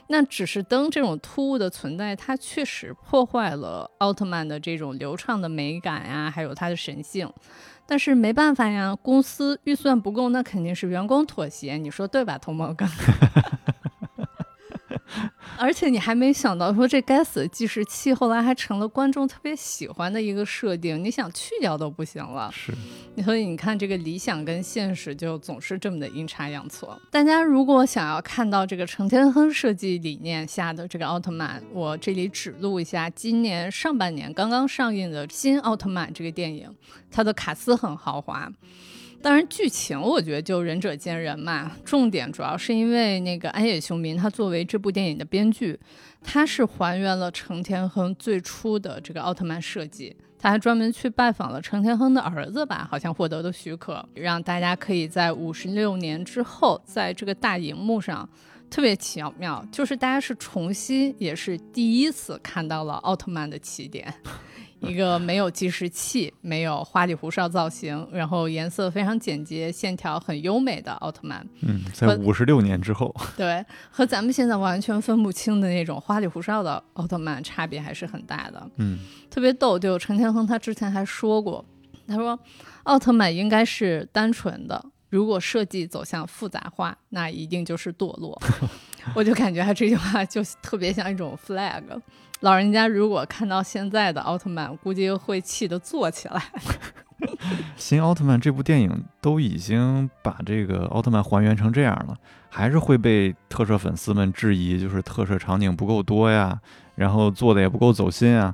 [0.08, 7.32] 那指示灯这种突兀的存在，它确实破坏了奥特曼的这种流畅的美感呀，还有它的神性。
[7.88, 12.90] 但是没办法呀，公司预算不够，那肯定是员工妥协，你说对吧，童梦刚？
[15.58, 22.52] 而且你还没想到，说这该死的计时器后来还成了观众特别喜欢的一个设定，你想去掉都不行了。
[22.52, 22.74] 是，
[23.24, 27.00] 所以你看这个理想跟现实就总是这么的阴差阳错。
[27.10, 36.70] 大家如果想要看到这个成天亨设计理念下的这个奥特曼，我这里指路一下今年上半年刚刚上映的新奥特曼这个电影，
[37.10, 38.52] 它的卡斯很豪华。
[39.26, 41.72] 当然，剧情我觉得就仁者见仁嘛。
[41.84, 45.80] 重点主要是因为那个安野秀明，他作为这部电影的编剧，
[46.22, 50.16] 他是还原了成田亨最初的这个奥特曼设计。
[50.38, 58.30] 他还专门去拜访了成田亨的儿子吧，好像获得的许可，让大家可以在五十六年之后，在这个大荧幕上，
[58.70, 64.14] 特别巧妙，就是大家是重新也是第一次看到了奥特曼的起点。
[64.82, 71.48] 一个没有计时器、没有花里胡哨造型，然后颜色非常简洁、线条很优美的奥特曼。
[71.62, 78.70] 嗯，在五十六年之后，对，和咱们现在完全分不清的那种花里胡哨的奥特曼差别还是很大的。
[78.78, 81.66] 嗯，特别逗，就陈天亨他之前还说过，
[82.08, 82.38] 他说
[82.84, 88.40] 奥特曼应该是单纯的，如果设计走向复杂化，那一定就是堕落。
[89.16, 91.84] 我就感觉他这句话就特别像一种 flag。
[92.46, 96.40] 老人家如果看到现在的奥特曼，估计会气得坐起来。
[97.76, 102.16] 新奥特曼这部电影都已经把这个奥特曼还原成这样了，
[102.48, 106.60] 还是会被特摄粉丝们质疑，就是特摄场景不够多呀，
[106.94, 108.54] 然后做的也不够走心啊。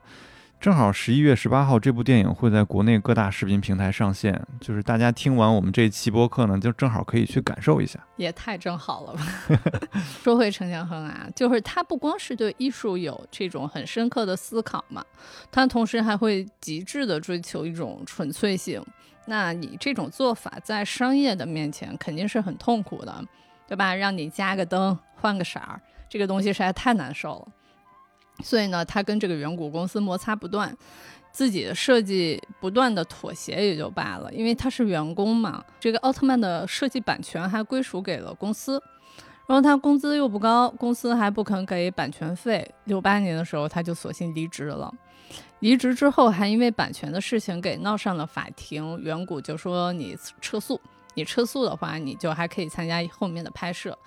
[0.62, 4.39] 正好十一月十八号，这部电影会在国内各大视频平台上线。
[4.60, 8.00] 就是大家听完我们这期播客呢，就正好可以去感受一下。
[8.15, 9.26] 也太正好了吧！
[10.21, 15.04] 说回陈建亨啊，就是他不光是对艺术有这种很深刻的思考嘛，
[15.52, 18.80] 他同时还会极致的追求一种纯粹性。
[19.26, 23.26] 那你这种做法在商业的面前肯定是很痛苦的，
[23.67, 23.95] 对吧？
[23.95, 27.47] 让你加个灯、换个色儿，这个东西实在太难受了。
[28.43, 30.75] 所以呢，他跟这个远古公司摩擦不断，
[31.32, 38.82] 自己的设计不断的妥协也就罢了，因为他是员工嘛，这个奥特曼的设计版权还归属给了公司，
[39.47, 42.73] 然后他工资又不高，公司还不肯给版权费。
[42.86, 44.93] 六八年的时候，他就索性离职了。
[45.60, 50.80] 离职之后，还因为版权的事情给闹上了法庭，远古就说你撤诉，
[51.13, 53.97] 你撤诉的话，你就还可以参加后面的拍摄。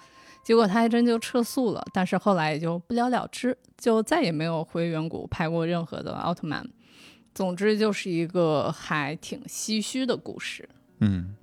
[0.45, 6.65] 结果他还真就撤诉了，但是后来也就不了了之，就再也没有回远古拍过任何的奥特曼。
[7.35, 10.69] 总之就是一个还挺唏嘘的故事。
[11.01, 11.35] 嗯，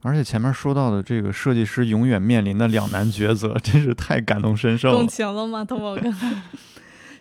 [0.00, 4.96] 而且前面说到的这个设计师永远面临的两难抉择，真是太感同身受了。
[4.96, 6.10] 共情了吗，童宝哥？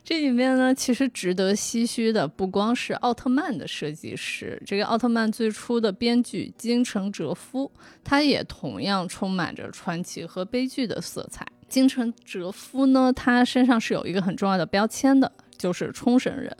[0.06, 7.72] 这里面呢，其实值得唏嘘的不光是奥特曼的设计师，这个奥特曼最初的编剧金城哲夫，
[8.04, 11.44] 他也同样充满着传奇和悲剧的色彩。
[11.68, 16.56] 金城哲夫呢，他身上是有一个很重要的标签的，就是冲绳人。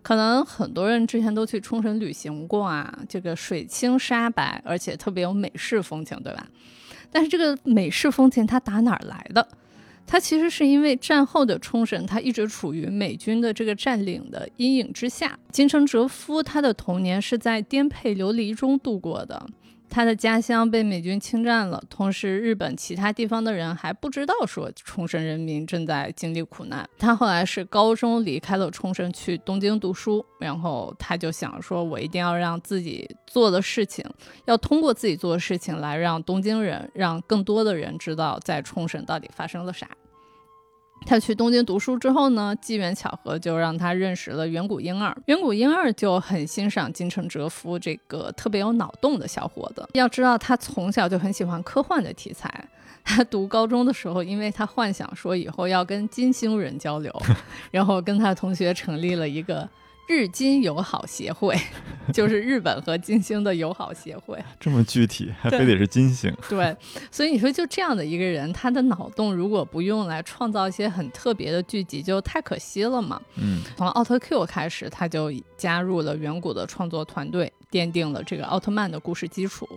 [0.00, 6.46] 可能很多人之前都去冲绳旅行过啊，这个水清沙白，而且特别有美式风情，对吧？
[7.10, 9.48] 但是这个美式风情它打哪儿来的？
[10.06, 15.38] 他其实是因为战后的冲绳，他一直处于美军的这个占领的阴影之下。
[15.50, 19.46] 金城哲夫他的童年是在颠沛流离中度过的，
[19.88, 26.86] 他的家乡被美军侵占了，同时日本其他地方的人还不知道说冲绳人民正在经历苦难。
[26.98, 34.04] 他后来是高中离开了冲绳去东京读书，然后他就想说，我一定要让自己做的事情，
[34.44, 39.88] 要通过自己做的事情来让东京人，让更多的人知道在冲绳到底发生了啥。
[41.04, 45.16] 他去东京读书之后呢，机缘巧合就让他认识了远古婴儿。
[45.26, 49.86] 远古婴儿就很欣赏金城哲夫这个特别有脑洞的小伙子。
[49.92, 52.52] 要知道，他从小就很喜欢科幻的题材。
[53.04, 57.22] 他读高中的时候，因为他幻想说以后要跟金星人交流，
[57.70, 59.68] 然后跟他同学成立了一个。
[60.06, 61.58] 日金友好协会，
[62.14, 64.38] 就是日本和金星的友好协会。
[64.60, 66.32] 这么具体，还非得是金星？
[66.48, 66.76] 对，
[67.10, 73.20] 所以你说就这样的一个人，他的脑洞如果不用来创造一些很特别的剧集，就太可惜了嘛。
[73.36, 79.68] 嗯，从奥特 Q 开始，他就加入了远古的创作团队，奠定了这个奥特曼的故事基础。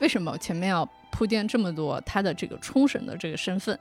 [0.00, 3.78] 为什么前面要铺垫这么多他的这个冲绳的这个身份？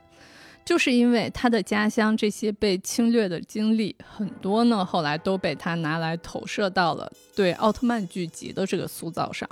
[0.67, 9.49] 就是因为他的家乡这些被侵略的经历很多呢，后来都被他拿来投射到了对奥特曼剧集的这个塑造上。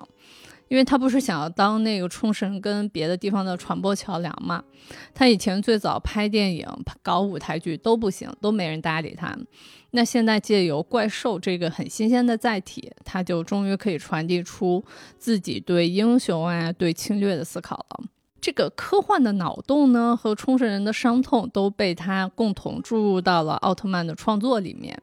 [0.68, 4.62] 因为他不是想要当那个冲绳跟别的地方的传播桥梁嘛？
[5.14, 6.68] 他以前最早拍电影、
[7.02, 9.34] 搞舞台剧都不行，都没人搭理他。
[9.92, 14.84] 那现在借由怪兽这个很新鲜的载体，他就终于可以传递出
[15.18, 18.04] 自己对英雄啊、对侵略的思考了。
[18.42, 24.96] 这个科幻的脑洞呢，和冲绳人的伤痛都被他共同注入到了奥特曼的创作里面。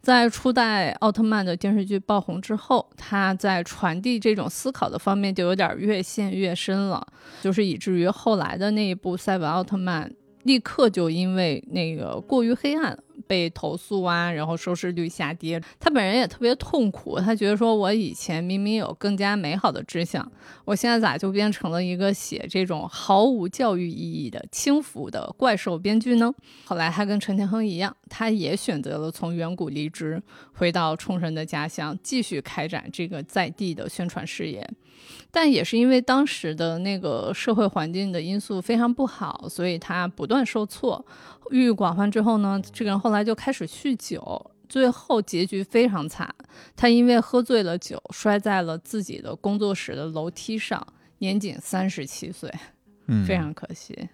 [0.00, 7.06] 在初代奥特曼的电视剧爆红之后，他在传递这种思考的方面就有点越陷越深了，
[7.40, 10.12] 就是以至于后来的那一部赛文奥特曼，
[10.42, 12.98] 立刻就因为那个过于黑暗。
[13.30, 17.20] 被投诉啊，然后收视率下跌，他本人也特别痛苦。
[17.20, 20.28] 他觉得说，我以前明明有更加美好的志向，
[20.64, 26.34] 我现在咋就变成了一个写这种毫无教育意义的轻浮的怪兽编剧呢？
[26.64, 30.20] 后来他跟陈天亨一样，他也选择了从远古离职，
[30.54, 34.68] 回到冲绳的家乡，继续开展这个在地的宣传事业。
[35.30, 41.04] 但也是因为当时的那个社会环境的因素非常不好，所以他不断受挫，
[41.50, 46.34] 郁郁寡欢之后呢，这个人后来就开始酗酒，最后结局非常惨。
[46.76, 50.84] 他因为喝醉了酒，摔在了自己的工作室的楼梯上，
[51.18, 52.52] 年仅三十七岁，
[53.06, 54.08] 嗯， 非常可惜。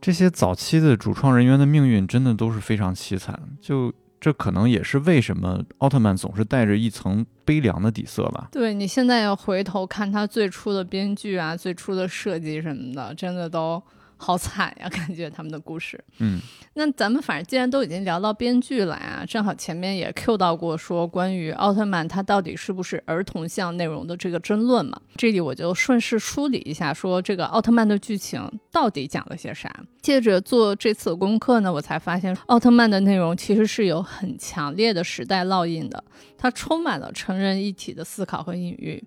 [0.00, 3.92] 这些早期的主创人员的命运真的都是非常凄惨，就。
[4.26, 8.48] 这可能也是为什么奥特曼总是带着一层悲凉的底色吧？
[8.50, 13.80] 对你现在要回头看他最初的编剧啊，最初的设计什么的，真的都
[14.18, 16.02] 好惨呀，感觉他们的故事。
[16.18, 16.40] 嗯，
[16.74, 29.70] 那咱们反正既然都已经聊到编剧了啊，正好前面也 Q 到过说关于奥特曼它到底是不是儿童向内容的这个争论嘛，这里我就顺势梳理一下，说这个奥特曼的剧情到底讲了些啥。
[30.00, 36.02] 借着做这次功课呢，我才发现奥特曼的内容其实是有很强烈的时代烙印的，
[36.38, 39.04] 它充满了成人一体的思考和隐喻。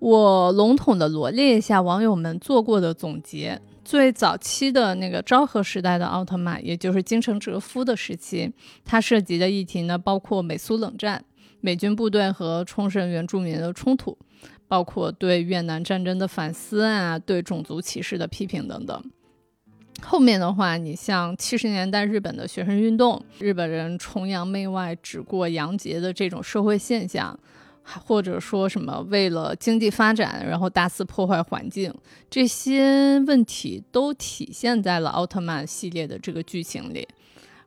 [0.00, 3.60] 我笼统的罗列一下网友们做过的总结。
[3.88, 8.52] 最早期的那个昭和时代的奥特曼，也就是金城哲夫的时期，
[8.84, 11.24] 它涉及的议题呢，包括美苏冷战、
[11.62, 14.18] 美军部队和冲绳原住民的冲突，
[14.68, 19.02] 包括对越南战争的反思啊，对种族歧视的批评等等。
[20.02, 27.40] 后面的话，你像七十年代日本的学生运动，日本人崇洋媚外、只过洋节的这种社会现象。
[28.04, 31.92] 或者说什么为了经济发展，然后大肆破坏环境，
[32.28, 37.06] 这些问题都体现在了奥特曼系列的这个剧情里。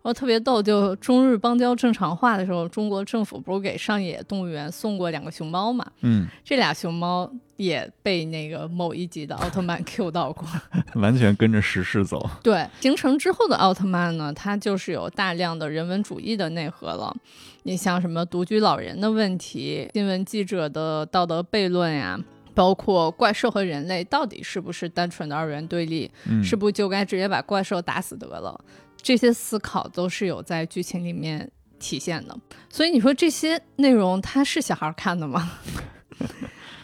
[0.02, 5.86] 我特别逗，就中日邦交正常化的时候，中国政府不是给上野动物园送过两个熊猫嘛？
[6.02, 10.48] 嗯，这俩熊猫也被那个某一集的奥特曼 Q 到过，
[11.00, 12.28] 完全跟着时事走。
[12.42, 17.16] 对，形成之后的奥特曼呢，它就是有大量的人文主义的内核了。
[17.64, 22.20] 你像什么独居老人的问题、新闻记者的道德悖论呀，
[22.56, 26.10] 包括怪兽和人类到底是不是单纯的二元对立，
[26.44, 28.60] 是不是就该直接把怪兽打死得了？
[29.02, 31.50] 这些思考都是有在剧情里面
[31.80, 32.38] 体现的，
[32.70, 35.60] 所以你说这些内容它是小孩看的吗？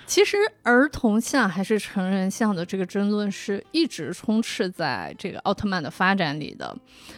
[0.08, 6.76] 其实儿童像还是成人像的这个争论是一直充斥在这个奥特曼的发展里的。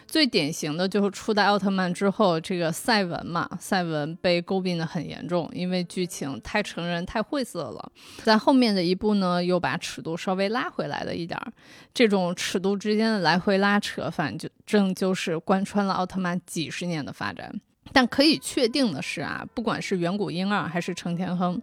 [0.07, 7.91] 最典型的就是初代奥特曼之后，这个赛文嘛，赛文被诟病的很严重，因为剧情太成人、太晦涩了。
[8.23, 11.53] 在后面的一部呢，又把尺度稍微拉回来了一点儿。
[11.93, 14.35] 这种尺度之间的来回拉扯，反
[14.65, 17.61] 正就是贯穿了奥特曼几十年的发展。
[17.91, 21.61] 但可以确定的是啊，不管是远古婴儿还是成田亨，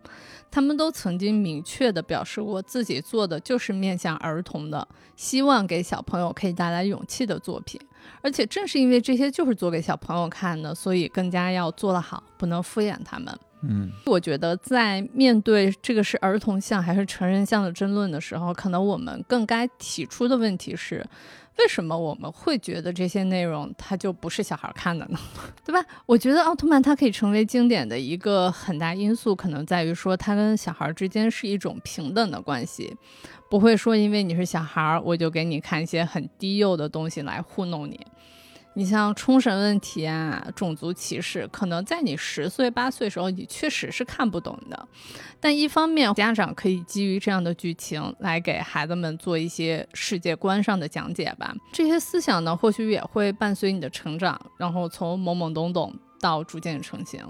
[0.50, 7.80] 他们都曾经明确的表示过自己做的就是面向儿童的，希望给小朋友可以带来勇气的作品。
[8.22, 13.36] 而且正是因为这些就是做给小朋友看的，所以更加要做得好，不能敷衍他们。
[13.62, 21.04] 嗯，我觉得在面对这个是儿童像还是成人像的争论的时候，可能我们更该提出的问题是。
[21.58, 25.18] 为什么我们会觉得这些内容它就不是小孩看的呢？
[25.64, 25.84] 对吧？
[26.04, 32.94] 我觉得奥特曼它可以成为经典的一个很大因素，可能在于说它跟小孩之间是一种平等的关系，
[33.50, 37.98] 不会说因为你是小孩，我就给你看一些很低幼的东西来糊弄你。
[38.78, 44.86] 你像冲绳问题啊，种族歧视，可能在你十岁八岁时候，你确实是看不懂的。
[45.40, 51.54] 但一方面，家长可以基于这样的剧情来给孩子们做一些世界观上的讲解吧。
[51.72, 57.24] 这些思想呢，或许也会伴随你的成长，然后从懵懵懂懂到逐渐成型。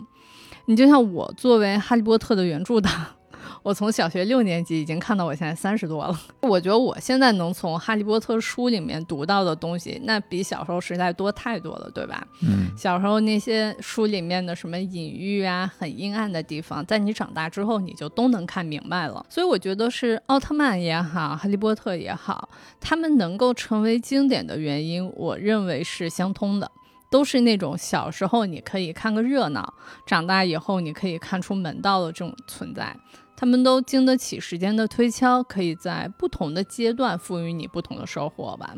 [0.65, 3.16] 你就像我作为哈利波特的原著党。
[3.63, 6.19] 我从小学六年级已经看到我现在三十多了。
[6.43, 12.27] 我觉得我现在能从《哈利波特》书里面读到的东西，那比小时候实在多太多了，对吧？
[12.43, 19.25] 嗯，小时候那些书里面的什么隐喻啊，很阴暗的地方，在你长大之后你就都能看明白了。
[19.29, 22.49] 所以我觉得是奥特曼也好，《哈利波特》也好，
[22.81, 26.71] 他们能够成为经典的原因，我认为是相通的，
[27.11, 29.75] 都是那种小时候你可以看个热闹，
[30.07, 32.97] 长大以后你可以看出门道的这种存在。
[33.37, 38.75] 他们都经得起时间的推敲，可以在不同的阶段赋予你不同的收获吧。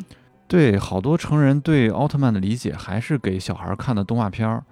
[0.49, 4.65] 对，好多成人对奥特曼的理解还是给小孩看的动画片儿。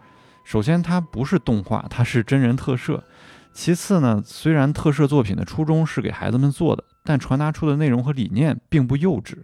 [0.43, 3.05] 首先，它不是动画，它是真人特摄。
[3.53, 9.37] 其次呢，虽然特摄作品的初衷是给孩子们做的，但传达出的内容和理念并不幼稚。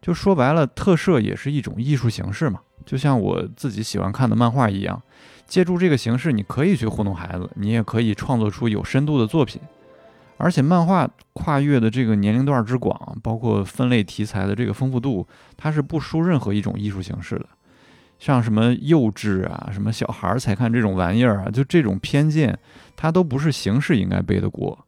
[0.00, 2.60] 就说白了，特摄也是一种艺术形式嘛。
[2.86, 5.02] 就像我自己喜欢看的漫画一样。
[5.48, 9.60] 借助这个形式，你可以去糊弄孩子，你也可以创作出有深度的作品。
[10.36, 15.26] 而且漫画跨越的这个年龄段之广，包括分类题材的这个丰富度，
[15.56, 17.46] 它是不输任何一种艺术形式的。
[18.20, 22.56] 像什么幼稚啊，什么小孩才看这种玩意儿啊，就这种偏见，
[22.94, 24.78] 它都不是形式应该背的锅。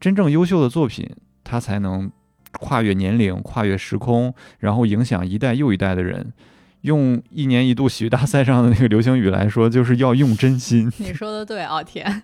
[0.00, 1.08] 真正优秀的作品，
[1.44, 2.10] 它才能
[2.58, 6.32] 跨越年龄、跨越时空，然后影响一代又一代的人。
[6.84, 10.92] 用一年一度喜剧大赛上的那个流行语来说，就是要用真心。
[10.98, 12.22] 你说的对，傲天。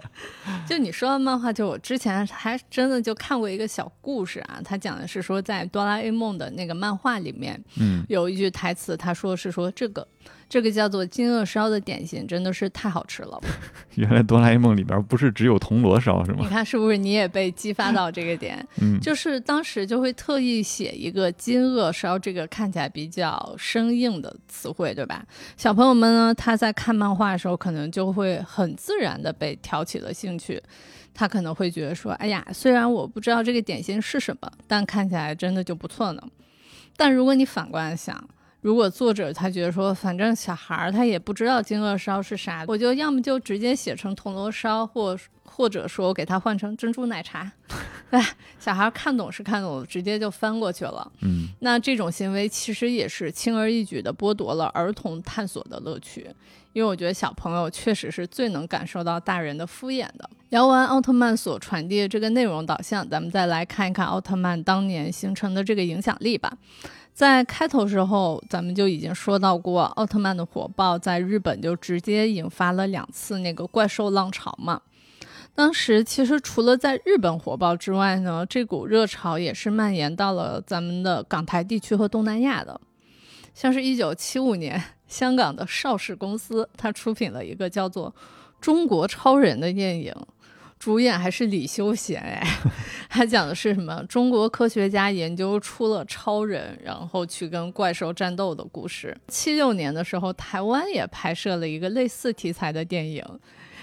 [0.66, 10.08] 就你说的漫画，就我之前还真的就看过一个小故事啊，他讲的是说，在哆啦 A 梦的那个漫画里面，嗯，有一句台词，他说是说这个
[10.48, 13.38] 这个叫做金鳄烧的点心真的是太好吃了。
[13.96, 16.38] 原来哆啦 A 梦里边不是只有铜锣烧是吗？
[16.40, 18.66] 你看是不是你也被激发到这个点？
[18.80, 25.24] 嗯，就是当时就会特意写一个金鳄烧这个看起来比较生硬的词汇，对吧？
[25.56, 30.62] 小朋友们呢，他在看漫画的时候，可能就会很自然的被挑起了兴趣。
[31.12, 36.22] 他可能会觉得说：“哎呀，虽然我不知道这个点心是什么，但看起来真的就不错呢。”
[36.96, 38.16] 但如果你反过来想，
[38.60, 47.50] 如果作者他觉得说，反正小孩儿他也不知道金鳄烧是啥，我就要么就直接写成铜锣烧，或或者说我给他换成珍珠奶茶，
[48.10, 48.20] 哎，
[48.58, 51.10] 小孩看懂是看懂，直接就翻过去了。
[51.20, 56.28] 嗯，那这种行为其实也是轻而易举的剥夺了儿童探索的乐趣，
[56.72, 60.28] 因为我觉得小朋友确实是最能感受到大人的敷衍的。
[60.50, 66.52] 聊完奥特曼所传递的这个内容导向，咱们再来看一看奥特曼当年形成的这个影响力吧。
[67.18, 74.80] 在开头时候，咱们就已经说到过，奥特曼的火爆在日本就直接引发了两次那个怪兽浪潮嘛。
[75.52, 82.80] 当时其实除了在日本火爆之外呢，这股热潮也是蔓延到了咱们的港台地区和东南亚的。
[83.52, 88.08] 像是一九七五年，香港的邵氏公司，它出品了一个叫做
[88.60, 90.14] 《中国超人》的电影。
[90.78, 92.42] 主演还是李修贤哎，
[93.08, 94.02] 他讲的是什么？
[94.08, 99.16] 中国科学家研究出了超人，然后去跟怪兽战斗的故事。
[99.26, 103.24] 七六年的时候，台湾也拍摄了一个类似题材的电影，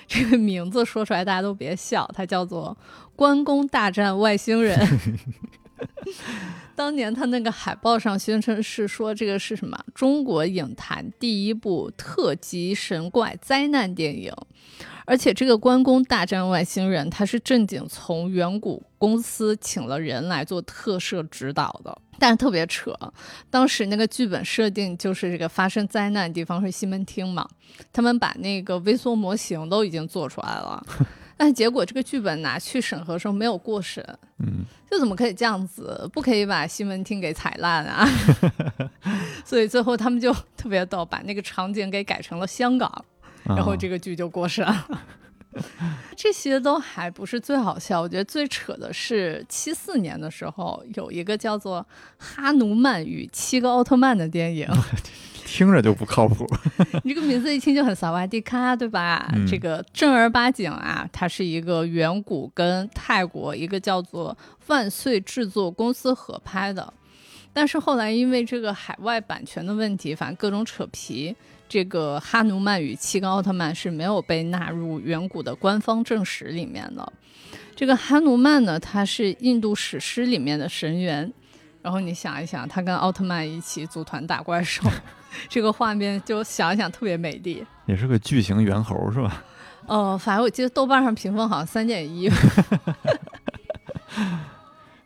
[0.07, 2.75] 这个名字说出来大家都别笑，它叫做
[3.16, 4.78] 《关公大战外星人》。
[6.76, 9.78] 当年他那个海报上宣称是说这个是什么？
[9.93, 14.34] 中国影坛第一部特级神怪灾难电影。
[15.07, 22.91] 而且这个关公大战外星人，他是正经从远古公司请了人来做特摄指导的，但是特别扯。
[23.51, 27.47] 当时那个剧本设定就是这个发生灾难的地方是西门町嘛，
[27.93, 30.84] 他们把那个微缩模型都已经做出来了，
[31.38, 34.03] 但结果这个剧本拿去审核时候没有过审，
[34.39, 36.09] 嗯，就怎么可以这样子？
[36.13, 38.07] 不可以把西门町给踩烂啊？
[39.43, 43.05] 所以最后他们就特别逗，把那个场景给改成了香港。
[43.47, 45.01] 然后这个剧就过审了，
[46.17, 48.01] 这些都还不是最好笑。
[48.01, 51.79] 我觉得最扯的是七四年的时候，有一个叫做
[52.17, 54.67] 《哈努曼与七个奥特曼》的电影，
[55.45, 56.45] 听着就不靠谱。
[57.03, 59.31] 你这个名字一听就很萨瓦迪卡，对吧？
[59.47, 64.37] 这个正儿八经啊，它是一个远古跟泰国一个叫做
[64.67, 66.93] 万岁制作公司合拍的，
[67.53, 71.33] 但是后来因为这个海外版权的问题，反正各种扯皮。
[71.67, 77.13] 这个哈努曼与七个奥特曼是没有被纳入远古的官方正史里面的。
[77.75, 81.33] 这个哈努曼呢，他是印度史诗里面的神猿。
[81.81, 84.83] 然后你想一想，他跟奥特曼一起组团打怪兽，
[85.49, 87.65] 这个画面就想一想特别美丽。
[87.86, 89.43] 也是个巨型猿猴是吧？
[89.88, 92.29] 哦，反正我记得豆瓣上评分好像三点一。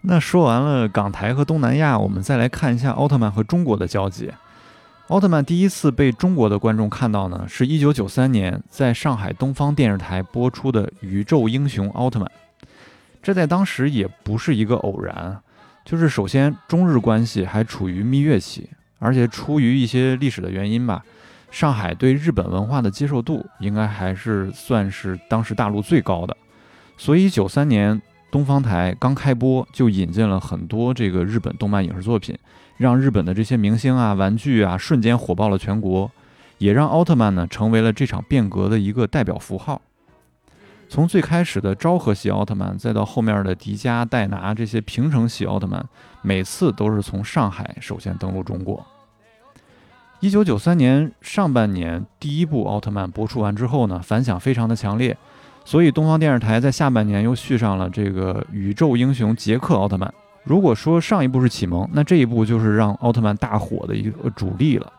[0.01, 4.31] 那说完了港台和东南亚，我们再来看一下奥特曼和中国的交集。
[5.09, 12.27] 奥特曼第一次被中国的观众看到呢，是一九九三年在上海东方电视台播出的《宇宙英雄奥特曼》。
[13.21, 15.41] 这在当时也不是一个偶然，
[15.83, 18.69] 就是首先中日关系还处于蜜月期，
[18.99, 21.03] 而且出于一些历史的原因吧，
[21.49, 26.37] 上海对日本文化的接受度应该还是算是当时大陆最高的。
[26.97, 32.37] 所以九三年东方台刚开播就引进了很多这个日本动漫影视作品。
[32.77, 36.09] 让日本的这些明星啊、玩具啊瞬间火爆了全国，
[36.59, 39.81] 也让奥特曼呢成为了这场变革的一个代表符号。
[40.89, 45.85] 从最开始的昭和系奥特曼，再到后面的迪迦、戴拿这些平成系奥特曼，
[46.23, 48.83] 每次都是从上海首先登陆中国。
[50.19, 55.15] 一九九三年上半年第一部奥特曼播出完之后呢，反响非常的强烈，
[55.63, 60.11] 所以东方电视台在下半年又续上了这个宇宙英雄杰克奥特曼。
[60.43, 64.91] 如果说上一部是启蒙，那这一部就是让奥特曼大火的一个主力了。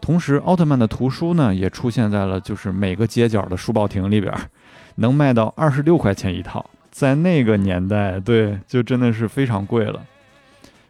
[0.00, 4.32] 同时，奥特曼的图书呢也出现在了就是每个街角的书报亭里边，
[4.96, 6.68] 能卖到二十六块钱一套。
[6.90, 10.02] 在那个年代，对，就真的是非常贵了。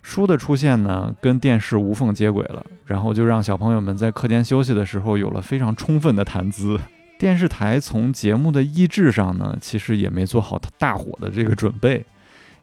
[0.03, 6.79] 书的出现呢，跟电视无缝接轨了，然后就让小朋友们在课间休息的时候有了非常充分的谈资。
[7.19, 12.05] 电视台从节目的意志上呢，其实也没做好大火的这个准备。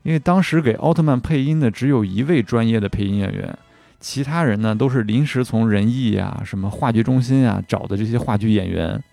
[0.04, 3.58] 因为当时给奥特曼配音的只有一位专业的配音演员，
[4.00, 9.04] 其他人呢都是临时从仁义呀、什么话剧中心啊找的这些话剧演员。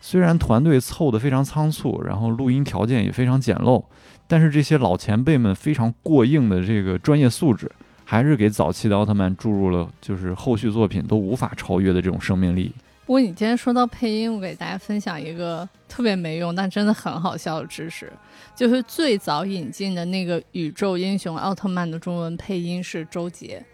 [0.00, 3.84] 虽然团队凑得非常仓促，然后录音条件也非常简陋，
[4.26, 7.70] 但是这些老前辈们非常过硬的这个专业素质，
[8.04, 12.72] 还是给早期的奥特曼注入了就是后续作品都无法超越的这种生命力。
[13.06, 18.12] 不过你今天说到配音，我给大家分享一个特别没用但真的很好笑的知识，
[18.54, 23.64] 就是最早引进的那个宇宙英雄奥特曼的中文配音是周杰。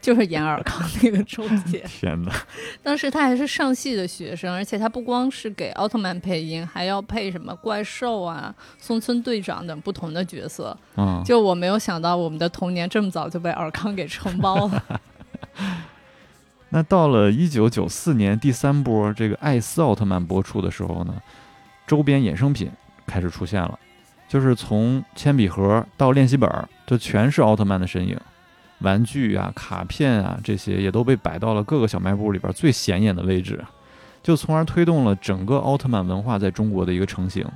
[0.00, 2.32] 就是演尔康那个周 杰，天哪！
[2.82, 10.76] 当时他还是上戏的学生，而且他不光是给奥特曼配音，还要配什么怪兽啊、松村队长等不同的角色。
[10.96, 15.00] 嗯，就我没有想到，我们的童年这么早就被尔康给承包了。
[16.70, 21.14] 那到了一九九四年第三波这个艾斯奥特曼播出的时候呢，
[21.86, 22.70] 周边衍生品
[23.06, 23.78] 开始出现了，
[24.28, 26.48] 就是从铅笔盒到练习本，
[26.86, 28.16] 就全是奥特曼的身影。
[28.80, 33.62] 玩具啊、卡片啊，这些也都被摆到了各个小卖部里边最显眼的位置，
[34.22, 37.46] 就从而推动了整个奥特曼文化在中国的一个成型。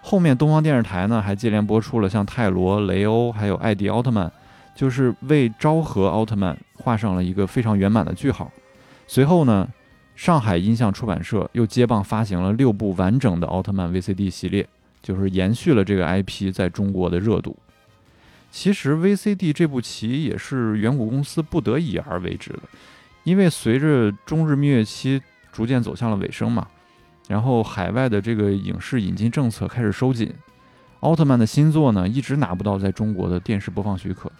[0.00, 4.30] 后面东方电视台呢还接连播出了像泰罗、雷欧还有艾迪奥特曼，
[4.74, 8.50] 就是为昭和奥特曼画上了一个非常圆满的句号。
[9.06, 9.66] 随后呢，
[10.14, 14.66] 上海音像出版社又接棒发行了六部完整的奥特曼 VCD 系列，
[15.02, 17.56] 就是延续了这个 IP 在中国的热度。
[18.56, 22.60] 其实 VCD 这部棋也是远古公司不得已而为之的，
[23.24, 26.68] 因为随着中日蜜月期逐渐走向了尾声嘛，
[27.26, 30.32] 然后海外的这个影视引进政策开始收紧，
[31.00, 34.30] 奥特曼的新作呢一直拿不到在中国的电视播放许可，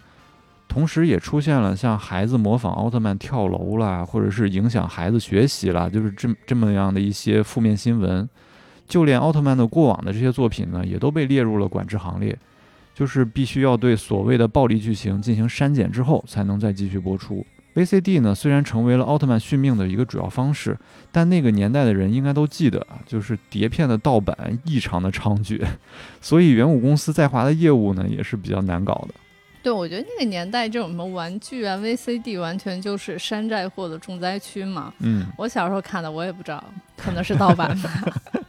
[0.69, 8.27] 同时也出现了像孩子模仿奥特曼跳楼啦，或者是影响孩子学习啦，就是这这么样的一些负面新闻，
[8.87, 12.39] 就连奥特曼的过往的这些作品呢，也都被列入了管制行列。
[12.95, 17.45] 就是必须要对所谓的暴力剧情进行删减之后，才能再继续播出。
[17.75, 20.77] VCD 呢，虽然成为了奥特曼续命的一个主要方式，
[21.11, 25.61] 但那个年代的人应该都记得啊，就是碟片的盗版异常的猖獗，
[26.21, 29.13] 所以远古公司在华的业务呢也是比较难搞的。
[29.65, 34.93] 对，我觉得那个年代这种什么玩具啊，VCD 完全就是山寨货的重灾区嘛。
[34.99, 36.63] 嗯，我小时候看的，我也不知道，
[36.95, 37.91] 可能是盗版吧。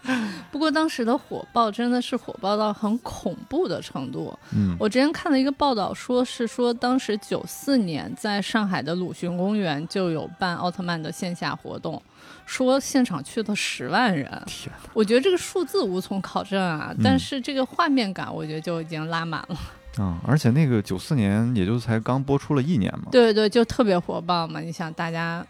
[0.52, 4.38] 不过当时的火爆真的是火爆到很恐怖的程度。
[4.54, 12.02] 嗯，我之前看了一个报道，说是说当时九四年在上海的鲁迅公园就有办奥特曼的线下活动，
[12.44, 14.30] 说现场去了十万人。
[14.46, 19.58] 天，我觉得这个数字无从考证啊，但是这个画面感，我觉得就已经拉满了。
[19.96, 24.60] 啊，而且那个九四年也就才刚播出了一年嘛，对对，就特别火爆嘛。
[24.60, 25.44] 你想，大家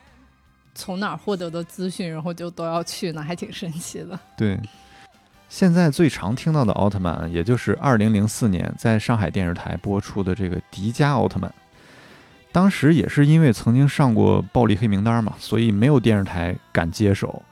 [0.75, 4.19] 从哪儿获得的资讯，然后就都要去呢，还挺神奇的。
[4.37, 4.57] 对，
[5.49, 11.53] 现在最常听到的奥特曼，也就是二零零四年在上海电视台播出的这个迪迦奥特曼。
[12.53, 17.43] 当时也是因为曾经上过暴力黑名单嘛，所以没有电视台敢接手，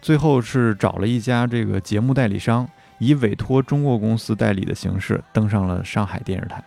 [0.00, 2.68] 最后是找了一家这个节目代理商。
[2.98, 6.62] 以委托中国公司代理的形式登上了上海电视台。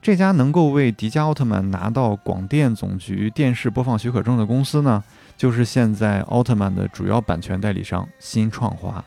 [0.00, 5.02] 这家能够为迪迦奥特曼拿到广电总局电视播放许可证的公司呢，
[5.36, 9.04] 就是现在奥特曼的主要版权代理商新创华。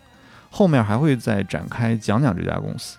[0.49, 2.97] 后面还会再展开讲讲这家公司。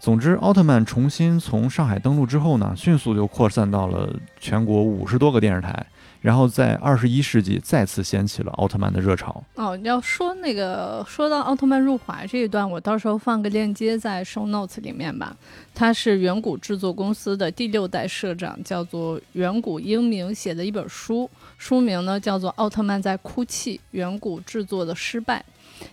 [0.00, 5.86] 总之，奥特曼重新从上海登陆之后呢，迅速就扩散到了全国五十多个电视台。
[6.20, 9.42] 然后在二十一世纪再次掀起了奥特曼的热潮。
[9.54, 15.36] 哦，要说那个说到奥特曼入华这一段，我到时候放个链接在 show notes 里面吧。
[15.74, 25.44] 他是远古制作公司的第六代社长，叫做远古英明写的一本书，书名呢叫做《奥特曼在哭泣：远古制作的失败》，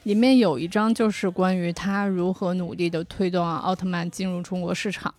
[0.04, 5.14] 里面有一章就是关于他如何努力的推动奥特曼进入中国市场。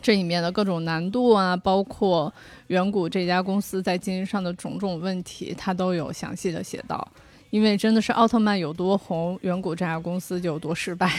[0.00, 2.32] 这里面的各种难度啊，包括
[2.68, 7.06] 远古这家公司在经营上的种种问题，他都有详细的写到。
[7.50, 11.10] 因为真的是奥特曼有多红，远古这家公司就有多失败。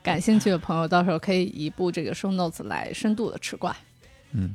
[0.00, 3.76] 感兴趣的朋友，到时候可以移步这个 show notes 来深度的吃瓜。
[4.30, 4.54] 嗯，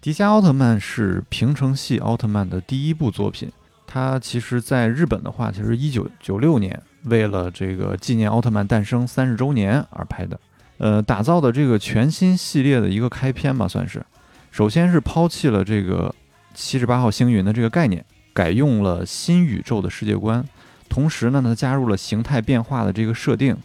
[0.00, 3.50] 迪迦奥特曼是平成系奥特曼的第一部作品。
[3.84, 10.38] 它其实在日本的话，其实一九九六年为了这个纪念奥特曼诞生三十周年而拍的。
[10.78, 14.04] 呃，打造的这个全新系列的一个开篇吧，算是。
[14.50, 16.14] 首先是抛弃了这个
[16.54, 20.44] 七十八号星云的这个概念，改用了新宇宙的世界观，
[20.88, 23.56] 同时呢，它加入了形态变化的这个设定，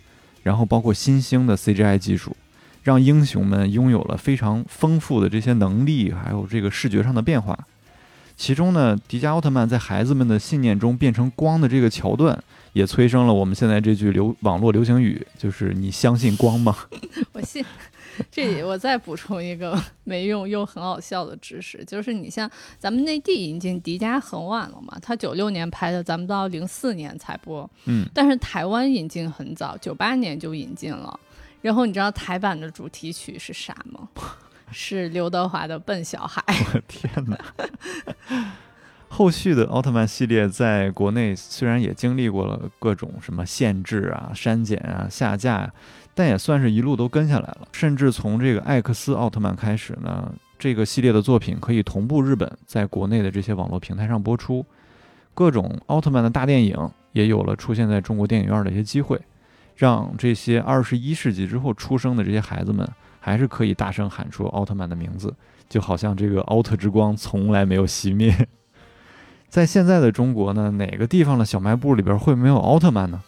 [0.42, 2.36] 然后包括新兴的 CGI 技术，
[2.82, 7.58] 让英雄们拥有了非常丰富的这些能力，还有这个视觉上的变化。
[8.36, 12.44] 其中呢，迪迦奥特曼在孩子们的信念中变成光的这个桥段。
[12.74, 16.76] 也催生了我们现在这句流网络流行语，就是你相信光吗？
[17.32, 17.64] 我信。
[18.30, 22.48] 这里我再补充一个没用又很好笑的知识，就是你像
[22.78, 27.68] 咱们内地引进迪迦很晚了嘛，他九六年拍的，咱们到零四年才播。
[27.86, 28.06] 嗯。
[28.14, 31.20] 但是台湾引进很早，九八年就引进了。
[31.62, 34.08] 然后你知道台版的主题曲是啥吗？
[34.72, 36.44] 是刘德华的笨小孩。
[36.74, 37.38] 我 天哪！
[39.14, 45.72] 后续的奥特曼系列在国内虽然也经历过了各种什么限制啊、删减啊、下架，
[46.16, 47.68] 但也算是一路都跟下来了。
[47.74, 54.66] 甚至从这个艾克斯奥特曼开始呢，这个系列的作品可以同步日本在国内的这些网络平台上播出。
[55.36, 56.76] 各种奥特曼的大电影
[57.12, 59.22] 也有了出现在中国电影院的一些机会，
[59.76, 62.90] 让这些二十一世纪之后出生的这些孩子们
[63.20, 65.32] 还是可以大声喊出奥特曼的名字，
[65.70, 68.36] 就好像这个奥特之光从来没有熄灭。
[69.54, 73.22] 在现在的中国呢，哪个地方的小卖部里边会没有奥特曼呢？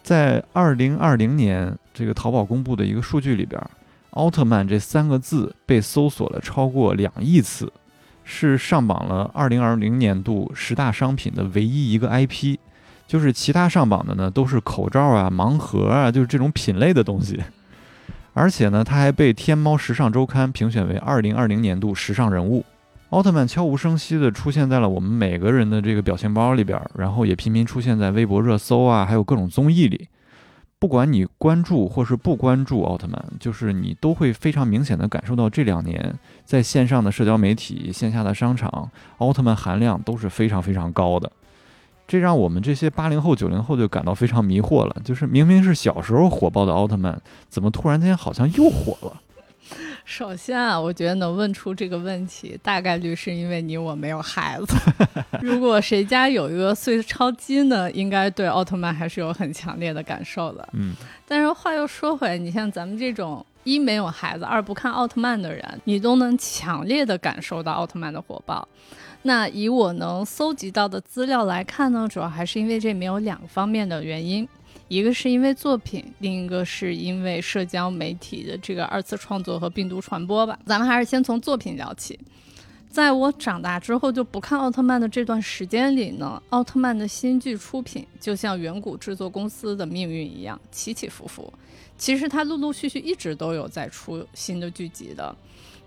[0.00, 3.60] 在二零二零年这个淘宝公布的一个数据里边，
[4.10, 7.72] 奥特曼这三个字被搜索了超过两亿次，
[8.22, 12.56] 是上榜了二零二零年度十大商品的唯一一个 IP。
[13.08, 17.42] 就是其他上榜的呢都是口罩啊、盲盒啊，就是这种品类的东西。
[18.32, 22.64] 而且呢，它还被天猫时尚周刊评选为二零二零年度时尚人物。
[23.12, 30.08] 奥特曼悄无声息地出现在了我们每个人的这个表情包里边，然后也频频出现在微博热搜啊，还有各种综艺里。
[30.78, 41.30] 不管你关注或是不关注奥特曼，就是你都会非常明显的感受到这两年在线上的社交媒体、线下的商场，奥特曼含量都是非常非常高的。
[42.08, 49.20] 这让我们这些八零后、九零后就感到非常迷惑了，就是明明是小时候火爆的奥特曼，怎么突然间好像又火了？
[50.04, 54.74] 首先啊，我觉得能问出这个问题，大概率是因为你我没有孩子。
[55.40, 60.68] 如果谁家有一个碎钞机呢，应该对奥特曼还是有很强烈的感受的。
[60.72, 60.94] 嗯，
[61.26, 68.66] 但是话又说回来，你像咱们这种一没有孩子，二不看奥特曼的人，你都能强烈的感受到奥特曼的火爆。
[69.24, 74.46] 那以我能搜集到的资料来看呢，主要还是因为这里面有两个方面的原因。
[74.88, 80.58] 一个是因为作品，另一个是因为社交媒体的这个二次创作和病毒传播吧。
[80.66, 82.18] 咱们还是先从作品聊起。
[82.90, 91.50] 在我长大之后就不看奥特曼的这段时间里呢，奥特曼的新剧出品就像远古制作公司的命运一样起起伏伏。
[91.96, 95.34] 其实它陆陆续续一直都有在出新的剧集的，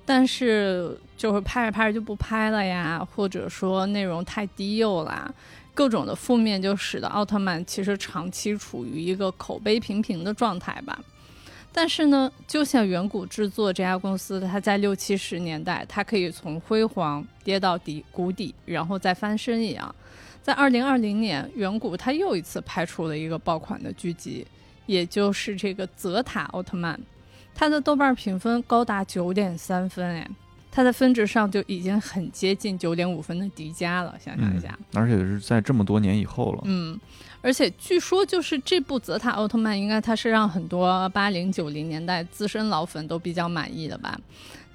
[0.03, 5.31] 但是就是拍着拍着就不拍了呀，或者说内容太低幼啦。
[5.75, 10.99] 各种的负面就使得奥特曼其实长期处于一个口碑平平的状态吧。
[11.71, 19.93] 但是呢，就像远古制作这家公司，它在六七十年代，它可以从辉煌跌到底谷底，然后再翻身一样。
[20.41, 24.47] 在二零二零年，远古它又一次拍出了一个爆款的剧集，
[24.85, 26.97] 也就是这个泽塔奥特曼，
[27.53, 30.29] 它的豆瓣评分高达九点三分，哎。
[30.75, 36.63] 它的分值上就已经很接近九点五分的迪迦了，想象一下，而且是在这么多年以后了。
[36.65, 36.99] 嗯，
[37.41, 44.19] 而且据说就是这部泽塔奥特曼，应该它是让很多八零九零年代资深老粉都比较满意的吧。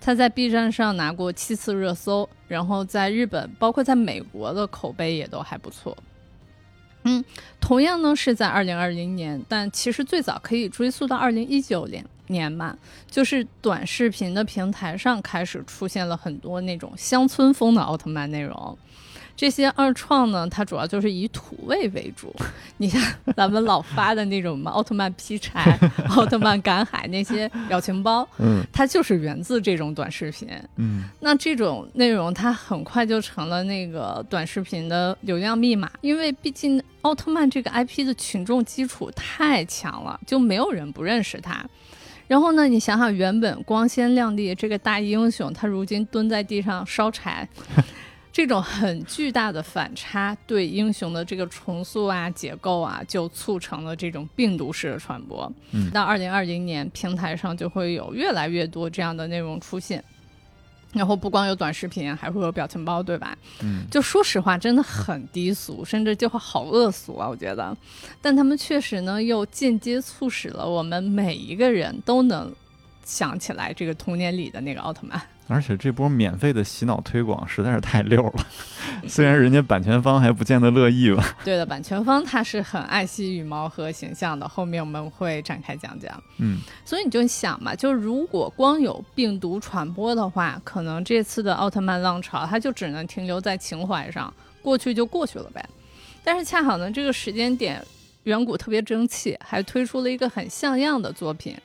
[0.00, 5.94] 它在 B 站上拿过七次热搜，然后在日本，包括在美国的口碑也都还不错。
[7.04, 7.22] 嗯，
[7.60, 12.02] 同样呢是在二零二零年，但其实最早可以追溯到二零一九年。
[12.30, 12.76] 年吧，
[13.10, 18.78] 就是短视频的平台上开始出现了很多那种乡村风的奥特曼内容。
[19.36, 22.34] 这些二创呢，它主要就是以土味为主。
[22.76, 23.00] 你像
[23.34, 25.78] 咱们老发的那种什么奥特曼劈柴、
[26.14, 30.46] 奥特曼赶海那些表情包，嗯，它就是源自这种短视频。
[30.76, 41.64] 嗯，那这种内容它很快就成了那个短视频的流量密码，因为毕竟奥特曼这个 IP 的群众基础太强了，就没有人不认识它。
[42.30, 42.68] 然后呢？
[42.68, 47.48] 你想想，原本光鲜亮丽这个大英雄，他如今蹲在地上烧柴，
[48.30, 55.52] 这种很巨大的反差，对英雄的这个重塑啊、解构啊，就促成了这种病毒式的传播。
[55.72, 60.04] 嗯，到二零二零年，平台上就会有越来越多这样的内容出现。
[60.92, 63.36] 然后不光有短视频，还会有表情包，对吧？
[63.62, 67.28] 嗯，就说实话，真的很低俗，甚至就会好恶俗啊！
[67.28, 67.76] 我觉得，
[68.20, 72.52] 但他们确实呢，又间接促使了我们每一个人都能
[73.04, 75.20] 想起来这个童年里的那个奥特曼。
[75.50, 78.46] 而且这波免费的洗脑推广实在是太溜了，
[79.08, 81.36] 虽然人家版权方还不见得乐意吧。
[81.44, 86.22] 对的，版权方他是很爱惜羽毛和形象的，后面我们会展开讲讲。
[86.38, 94.32] 嗯，所以你就想吧，就如果光有病毒传播的话，可能这次的奥特曼浪潮它就只能停留在情怀上，
[94.62, 95.68] 过去就过去了呗。
[96.22, 97.84] 但是恰好呢，这个时间点，
[98.24, 101.56] 远古特别争气，还推出了一个很像样的作品。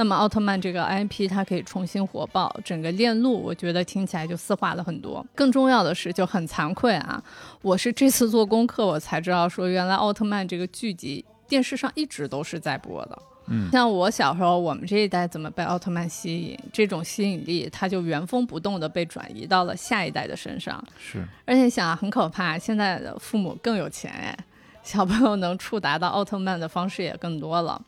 [0.00, 5.22] 那么奥特曼这个 IP 它可以重新火爆，整个链路我觉得听起来就丝滑了很多。
[5.34, 7.22] 更重要的是就很惭愧啊，
[7.60, 13.18] 我是这次做功课我才知道说原来奥特曼这个剧集电视上一直都是在播的。
[13.48, 20.82] 嗯像我小时候，我们这一代怎么被奥特曼吸引，这种吸引力它就原封不动的被转移到了下一代的身上。
[20.98, 24.34] 是，而且想很可怕，现在的父母更有钱哎，
[24.82, 27.78] 小朋友能触达到奥特曼的方式也更多了。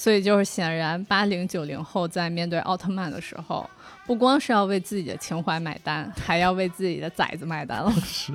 [0.00, 3.68] 所以就是显然，八零九零后在面对奥特曼的时候，
[4.06, 7.90] 不光是要为自己的情怀买单，还要为自己的崽子买单了。
[8.06, 8.32] 是，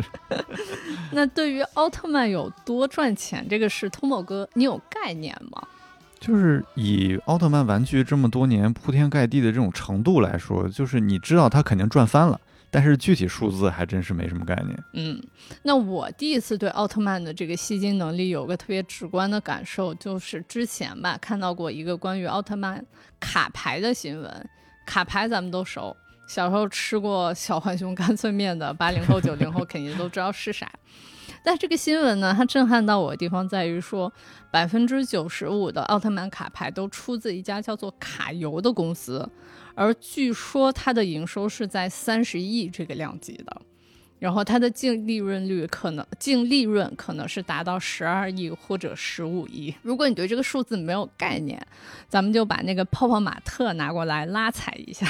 [1.13, 5.65] 那对于奥特曼有多赚钱这个事，通某哥你有概念吗？
[6.19, 12.41] 就是以奥特曼玩具这么多年铺天盖地的这种程度来说，就是你知道他肯定赚翻了，
[12.73, 14.83] 但是具体数字还真是没什么概念。
[14.93, 15.21] 嗯，
[15.61, 22.83] 那我第一次对奥特曼的这个吸金能力有个特别直观的感受，就是之前吧看到过一个关于奥特曼
[23.19, 24.49] 卡牌的新闻。
[24.87, 25.95] 卡牌咱们都熟，
[26.27, 30.67] 小时候吃过小浣熊干脆面的八零后、九零后肯定都知道是啥。
[31.43, 34.11] 但这个新闻呢，它震撼到我的地方在于说，
[34.49, 39.29] 百分之九十五的奥特曼卡牌都出自一家叫做卡游的公司，
[39.75, 43.61] 而据说它的营收是在三十亿这个量级的。
[44.19, 49.75] 然后它的净利润率可能净利润可能是达到十二亿或者十五亿。
[49.81, 51.61] 如果你对这个数字没有概念，
[52.07, 55.05] 咱们就把那个泡泡玛特拿过来拉踩一下。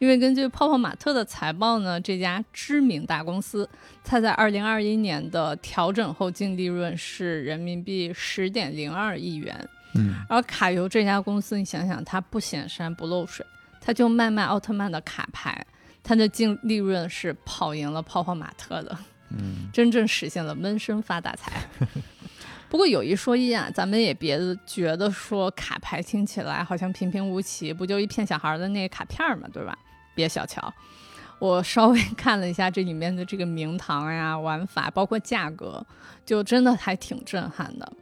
[0.00, 3.68] 因为根据泡泡玛特的财报呢，这家知名大公司，
[4.02, 9.68] 它在二零二一年的调整后净利润是人民币十点零二亿元。
[9.94, 13.44] 嗯，而卡游这家公司，你想想，它不显山不漏水，
[13.78, 15.64] 它就卖卖奥特曼的卡牌。
[16.02, 18.98] 它的净利润是跑赢了泡泡玛特的，
[19.28, 21.62] 嗯，真正实现了闷声发大财。
[22.70, 29.76] 不过有一说一啊，咱们也别觉得说卡牌听起来好像平平无奇，不就一骗小孩的那个卡片嘛，对吧？
[30.14, 30.72] 别小瞧，
[31.38, 35.84] 我稍微 看了一下这里面的这个名堂呀、玩法，包括价格，
[36.24, 37.92] 就真的还挺震撼的。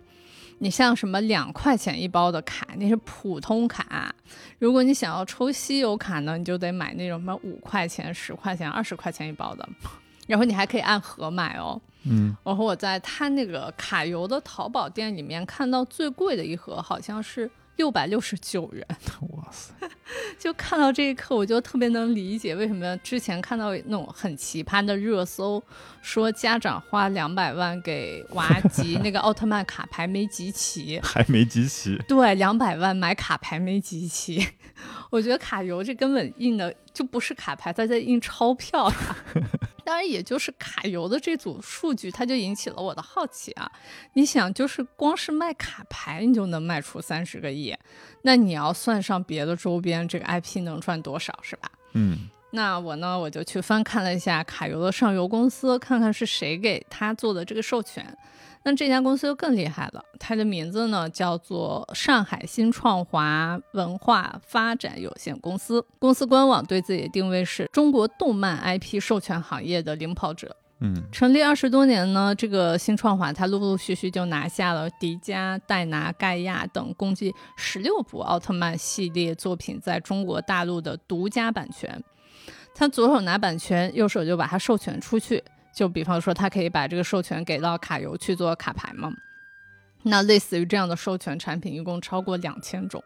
[0.60, 4.12] 你像什么两块钱一包的卡，那是普通卡。
[4.58, 9.68] 如果你想要抽稀有卡呢，你就得买那种什么五块钱、十块钱、二十块钱一包的，
[10.26, 11.80] 然后你还可以按盒买哦。
[12.04, 17.48] 嗯，然后我在他那个卡游的淘宝店里面看到最贵的一盒好像是
[17.78, 18.86] 六百六十九元。
[19.30, 19.72] 哇塞，
[20.38, 25.62] 就看到这一刻，我就特别能理解为什么之前看到那种很奇葩的热搜，
[26.02, 31.96] 说家长花两百万给娃集 那个奥特曼卡牌没集齐，还没集齐。
[32.06, 34.46] 对，两百万买卡牌没集齐。
[35.10, 39.16] 我觉得卡游这根本印的就不是卡牌，它在印钞票呀。
[39.84, 43.70] 当然，也就是卡游的这组数据，它就引起了我的好奇啊。
[44.12, 47.74] 你想，就是光是卖卡牌，你就能卖出三十个亿，
[48.20, 51.70] 那你要算上别的周边，这个 IP 能赚多少，是吧？
[51.94, 58.04] 嗯，那我呢，我就去翻看了一下卡游的上游公司，看看是谁给他做的这个授权。
[58.62, 65.84] 那这家公司就更厉害了，它的名字呢叫做上海新创华文化发展有限公司。
[65.98, 70.54] 公司官网对自己的定位是中国动漫 IP 授权行业的领跑者。
[70.80, 82.00] 嗯，成立二十多年呢，这个新创华它陆陆续续就拿下了迪迦、戴拿、盖亚等共计十六部奥特曼系列作品在中国大陆的独家版权。
[82.76, 85.42] 他左手拿版权，右手就把它授权出去。
[85.78, 89.12] 就比方说，他可以把这个授权给到卡游去做卡牌嘛？
[90.02, 93.00] 那类似于这样的授权产品，一共超过两千种，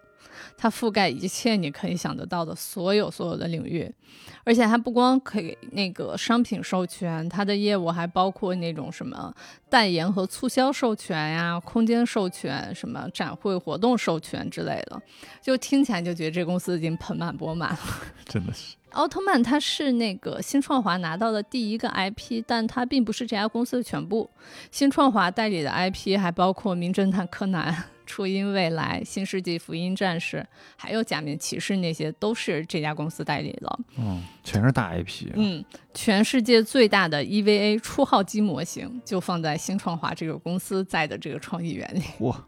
[0.56, 3.94] 它覆盖一切你可以想得到的所有所有的领域，
[4.42, 9.30] 而且它不光可以那个商品授权，它的业务还包括那种什么
[9.68, 14.98] 代言和促销授权呀、空间授权、什么展会活动授权之类的，
[15.42, 17.78] 就听起来就觉得这公司已经盆满钵满了。
[18.24, 18.76] 真的是。
[18.92, 24.28] 奥特曼它是那个新创华拿到的第一个 IP，但它并不是这家公司的全部。
[24.70, 27.72] 新创华代理的 IP 还包括《名侦探柯南》、
[28.04, 30.36] 《初音未来》、《新世纪福音战士》，
[30.76, 33.78] 还有《假面骑士》，那些都是这家公司代理的。
[33.98, 35.30] 嗯，全是大 IP。
[35.34, 35.64] 嗯，
[35.94, 42.02] 全世界最大的 EVA 初号机模型就放在新创华这个公司在的这个创意园里。
[42.20, 42.46] 哇！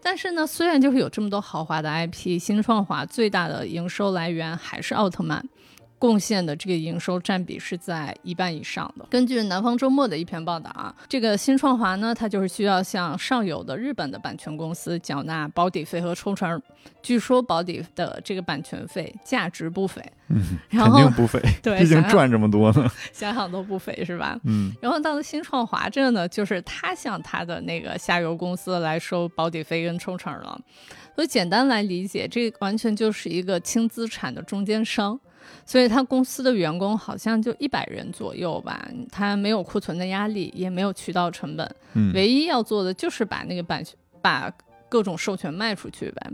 [0.00, 5.44] 但是呢，虽然就是有这么多豪华的 IP，新创华最大的营收来源还是奥特曼。
[5.98, 9.04] 贡献的这个营收占比是在一半以上的。
[9.10, 16.60] 根据南方周末的一篇报道啊，这个新创华呢，它就是需要向上游的日本的版权公司缴纳保底费和抽成。
[17.02, 22.90] 据说保底的这个版权费价值不菲，嗯，然肯后定不菲，对毕竟赚这么多呢。
[23.12, 24.38] 想想都不菲是吧？
[24.44, 30.58] 嗯，然后到了新创华这呢，就是他向他的那个下游公司来收保底费跟抽成了。
[31.14, 35.18] 所以简单来理解，这完全就是一个轻资产的中间商。
[35.66, 44.52] 所以他公司的员工好像就一百人左右吧，他没有库存的压力，也没有渠道成本，嗯，唯一要做的就是把那个版权把
[44.88, 46.30] 各种授权卖出去呗。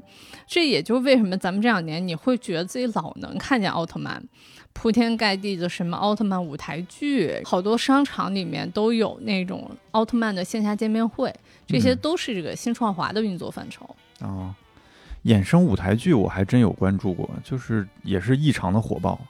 [0.46, 4.22] 这也就为什么咱们这两年你会觉得自己老能看见奥特曼，
[4.72, 11.34] 铺天盖地的什么奥特曼舞台剧，好多商场里面都有那种奥特曼的线下见面会，
[11.66, 13.84] 这些都是这个新创华的运作范畴。
[14.20, 14.54] 哦，
[15.25, 19.20] 衍生舞台剧我还真有关注过，就是也是异常的火爆。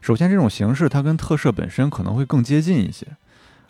[0.00, 3.06] 首先，这种形式它跟特摄本身可能会更接近一些，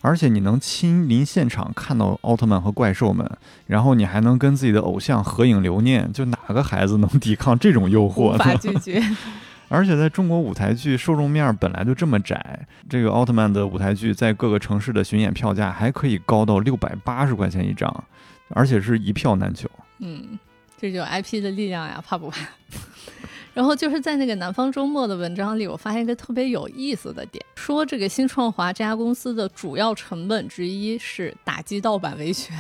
[0.01, 3.31] 而且你能亲临现场看到奥特曼和怪兽们，
[3.67, 8.35] 然后你还能跟自己的偶像合影留念，就哪个孩子能抵抗这种诱惑？
[8.35, 9.03] 无法拒绝。
[9.69, 18.05] 而且在中国舞台剧受众面本来就这么窄，这个奥特曼的舞台剧在各个城市的巡演票价还可以高到六百八十块钱一张，
[18.51, 19.67] 而且是一票难求。
[20.01, 20.39] 嗯，
[20.83, 22.45] 这就 IP 的力量呀，怕不怕？
[23.55, 32.57] 然后就是在那个南方周末的文章里，我发现一个特别有意思的点，说这个新创华这家公司的主要成本之一是打击盗版维权。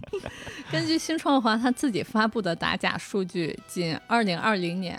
[0.72, 4.98] 根据新创华他自己发布的打假数据，仅二零二零年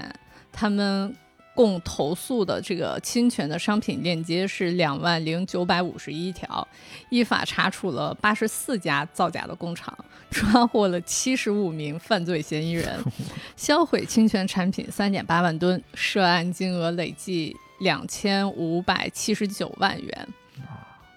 [0.52, 1.16] 他们。
[1.56, 6.68] 共投诉的这个侵权的商品链接是两万零九百五十一条，
[7.10, 9.96] 依法查处了八十四家造假的工厂，
[10.32, 13.00] 抓获了七十五名犯罪嫌疑人，
[13.56, 20.28] 销毁侵权产品三点八万吨，涉案金额累计两千五百七十九万元。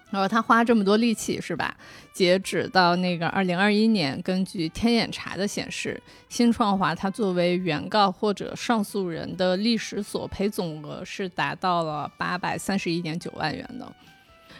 [0.09, 1.75] 然后他花这么多力气是吧？
[2.13, 13.91] 截止到那个二零二一年，根据天眼查的显示，新创华它作为原告或者上诉人的历史索赔总额是达到了八百三十一点九万元的。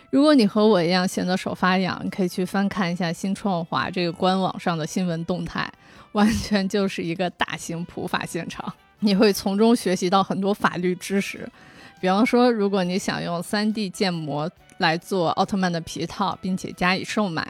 [0.10, 5.70] 如果你和我一样闲得手发痒，可以去翻看一下新创华这个官网上的新闻动态，
[6.12, 11.50] 完全就是一个大型普法现场， 你会从中学习到很多法律知识。
[12.00, 17.46] 比方说，如果你想用 3D 建模来做奥特曼的皮套，并且加以售卖，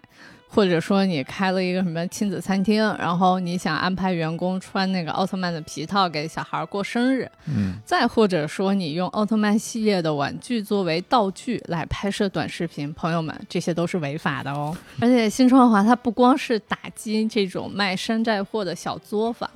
[0.48, 14.76] 或者说你开了一个什么亲子餐厅，然后你想安排员工穿那个奥特曼的皮套给小孩过生日，嗯，再或者说你用奥特曼系列的玩具作为道具来拍摄短视频，朋友们，这些都是违法的哦。
[15.02, 19.50] 而且新创华它不光是打击这种卖山寨货的小作坊，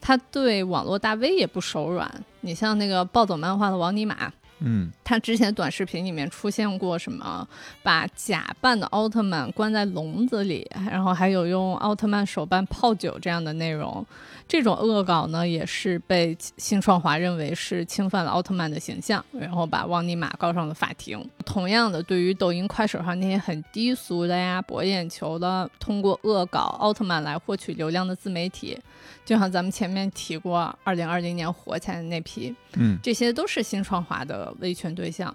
[0.00, 2.10] 它对网络大 V 也不手软。
[2.40, 4.32] 你像那个暴走漫画的王尼玛。
[4.60, 7.46] 嗯，他之前短视频里面出现过什么，
[7.82, 14.04] 把假扮的奥特曼关在笼子里，然后还有用奥特曼手办泡酒这样的内容，
[14.48, 21.22] 这种恶搞呢，也是被新创华认为是侵犯了奥特曼的形象，然后把汪尼玛告上了法庭。
[21.44, 28.78] 同样的，对于抖音、快手上那些很低俗的呀、博眼球的，通过恶搞奥特曼来获取流量的自媒体。
[29.26, 35.34] 就像咱们前面提过，二零二零年火起来的那批，嗯，这些都是新创华的维权对象。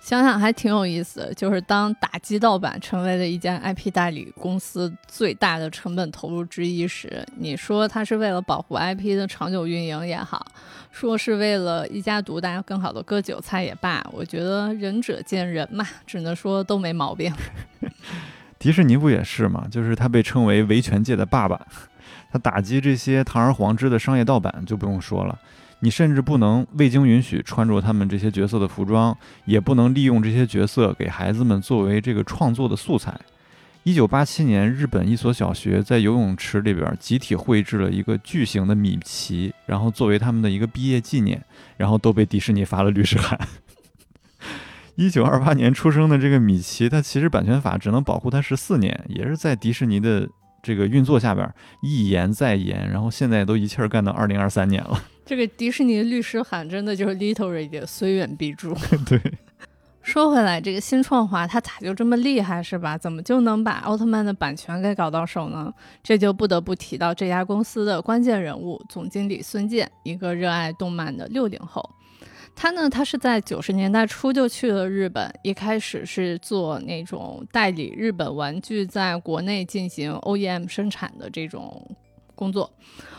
[0.00, 10.44] 想想还挺有意思，就是当打击盗版成为了一家 IP 代理公司最大的成本投入之一时，你说它是为了保护 IP 的长久运营也好，
[10.90, 17.32] 说是为了一家独大更好的割韭菜也罢，我觉得仁者见仁嘛，只能说都没毛病。
[18.58, 19.66] 迪士尼不也是吗？
[19.70, 21.66] 就是他被称为维权界的爸爸。
[22.32, 25.38] 他打击这些堂而皇之的商业盗版就不用说了，
[25.80, 29.16] 你甚至不能未经允许穿着他们这些角色的服装，
[29.46, 33.18] 也不能利用这些角色给孩子们作为这个创作的素材。
[33.82, 41.42] 一九八七年，日本一所小学在游泳池里边集体绘制了一个巨型的米奇，然后作为他们的一个毕业纪念，
[41.78, 43.38] 然后都被迪士尼发了律师函。
[44.96, 50.28] 一九二八年出生的这个米奇，他其实版权法只能保护他十四年，也是在迪士尼的。
[50.62, 51.48] 这个运作下边
[51.82, 55.02] 一延再延，然后现在都一气儿干到二零二三年了。
[55.24, 58.74] 这个迪士尼律师函真的就是 literally 虽远必诛。
[59.06, 59.20] 对，
[60.02, 62.98] 说回来，这个新创华他咋就这么厉害是吧？
[62.98, 65.72] 怎么就能把奥特曼的版权给搞到手呢？
[66.02, 71.88] 这就不得不提到这家公司的关键人物总经理孙健，一个热爱动漫的六零后。
[72.60, 81.82] 他呢，他是在九十年代初就去了日本，一开始是做那种代理日本玩具在国内进行 OEM 生产的这种
[82.34, 82.70] 工作。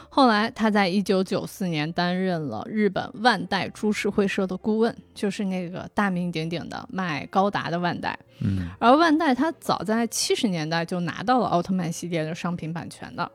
[0.09, 8.15] 后来他在一九九四年担任了日本万代株式会社的顾问，就是那个大名鼎鼎的卖高达的万代。
[8.41, 13.31] 嗯，而万代他早在七十年代就拿到了奥特曼系列的商品版权的，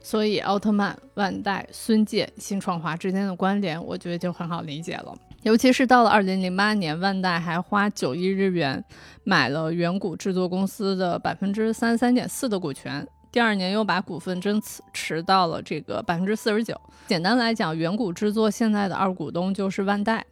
[0.00, 5.14] 所以奥特曼、万代、孙健、新创华之间的关联，我觉得就很好理解了。
[5.42, 8.84] 尤其是到了二零零八年，万代还花九亿日元
[9.24, 14.60] 买了远古制作公司的百分之三十三点四的股权，第二年又把股份增
[14.92, 16.78] 持到了这个百分之四十九。
[17.06, 20.24] 简单来讲，远古制作现在的二股东就是万代。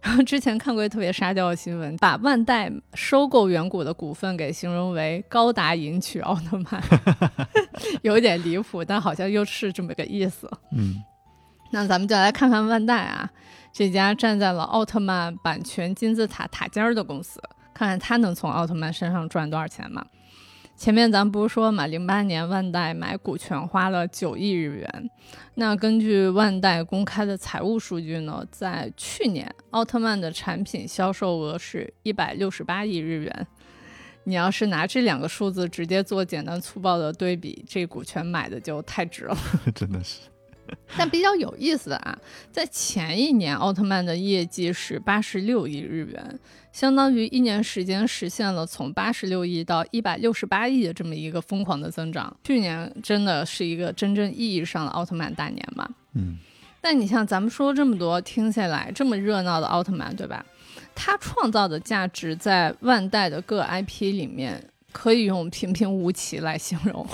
[0.00, 6.82] 然后之前看过一特别沙雕的新闻，把万代收购远古的股份给形容为高达迎娶奥特曼，
[8.02, 10.50] 有点离谱，但好像又是这么个意思。
[10.72, 10.96] 嗯，
[11.72, 13.30] 那咱们就来看看万代啊，
[13.72, 17.40] 这家站在了奥特曼版权金字塔塔尖儿的公司，
[17.72, 20.04] 看看他能从奥特曼身上赚多少钱嘛。
[20.76, 25.10] 前面咱不是说嘛，零八年万代买股权花了九亿日元。
[25.54, 33.46] 那根据万代公开的财务数据呢，在去年奥特曼的产品销售额是一百六十八亿日元。
[34.24, 39.36] 你要是拿这两个数字直接做简单粗暴的对比，这股权买的就太值了。
[39.74, 40.20] 真的是。
[40.96, 42.18] 但比较有意思的啊，
[42.50, 46.38] 在前一年奥特曼的业绩是八十六亿日元。
[46.72, 52.34] 相当于一年时间实现了从八十六亿到一百六十八亿的这么一个疯狂的增长。
[52.44, 55.86] 去年真的是一个真正意义上的奥特曼大年嘛？
[56.14, 56.38] 嗯。
[56.80, 60.44] 但你像咱们说这么多，听下来这么热闹的奥特曼，对吧？
[60.94, 67.06] 它创造的价值在万代的各 IP 里面，可以用平平无奇来形容。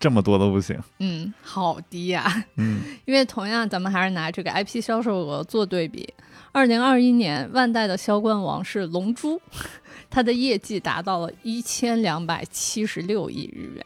[0.00, 0.76] 这么多都不行？
[0.98, 2.44] 嗯，好低呀。
[2.56, 2.80] 嗯。
[3.04, 6.12] 因为同样，咱们还是拿这个 IP 销售额做对比。
[6.52, 9.36] 二零二一年，万代的销冠王是《龙珠
[10.10, 13.84] 》，它的业绩达到了一千两百七十六亿日元，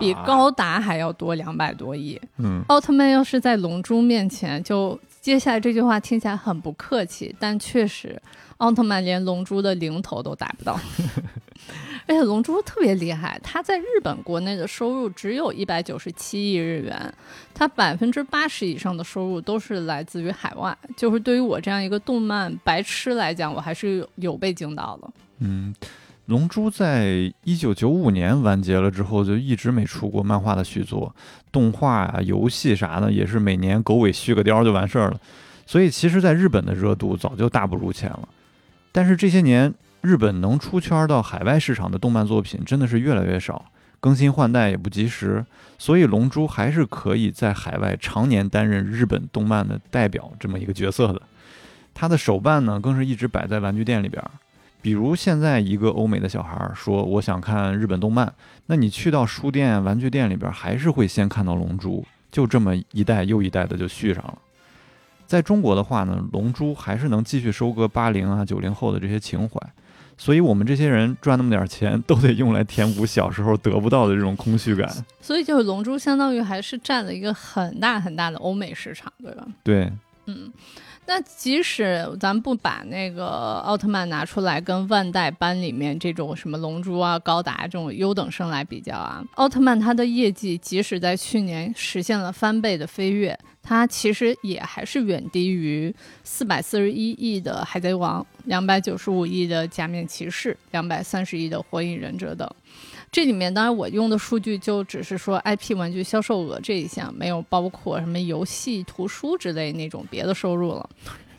[0.00, 2.20] 比高达还要多两百多亿。
[2.38, 8.20] 嗯，奥特曼要是在《龙珠》面前，就接下来这句话听起来很不客气，但确实，
[8.56, 10.80] 奥特曼连《龙珠》的零头都达不到。
[12.06, 17.14] 而且龙珠特别厉害，它在日本国内的收入只有一百九十七亿日元，
[17.54, 20.76] 它百分之八十以上的收入都是来自于海外。
[20.96, 25.10] 就是对于我这样一个动漫白痴来讲，我还是有被惊到了。
[25.38, 25.74] 嗯，
[26.26, 31.14] 龙珠在一九九五年完结了之后，就一直没出过漫画的续作，
[31.50, 35.20] 动画啊、游戏啥的也是每年狗尾续个貂就完事儿了。
[35.66, 38.28] 所以其实，在日本的热度早就大不如前了。
[38.92, 39.72] 但是这些年，
[40.04, 43.64] 日本能出圈到海外市场的动漫作品真的是越来越少，
[44.00, 45.42] 更新换代也不及时，
[45.78, 51.22] 所以《龙珠》还是可以在海外常年担任日本动漫的代表这么一个角色的。
[51.94, 54.22] 它的手办呢，更是一直摆在玩具店里边。
[54.82, 58.30] 比如现在一个欧美的小孩说我想看日本动漫，
[58.66, 64.36] 那你去到书店、玩具店里边，还是会先看到《龙珠》，就这么一代又一代的就续上了。
[65.26, 69.58] 在中国的话呢，《龙珠》还是能继续收割八零啊、九零后的这些情怀。
[70.16, 74.88] 所以，我们这些人赚那么点钱，都得用来填补小时候得不到的这种空虚感。
[75.20, 79.46] 所以，就是《龙珠》相当于还是占了一个很大很大的欧美市场，对吧？
[79.62, 79.92] 对，
[80.26, 80.52] 嗯。
[81.06, 102.50] 那即使咱不把那个奥特曼拿出来跟万代班里面这种什么龙珠啊、高达这种优等生来比较啊，奥特曼它的业绩即使在去年实现了翻倍的飞跃，它其实也还是远低于四百四十一亿的海贼王、两百九十五亿的假面骑士、两百三十亿的火影忍者等。
[103.14, 110.90] 这里面当然我用的数据就只是说 IP 玩具销售额这一项，没有包括什么游戏、图书之类那种别的收入了。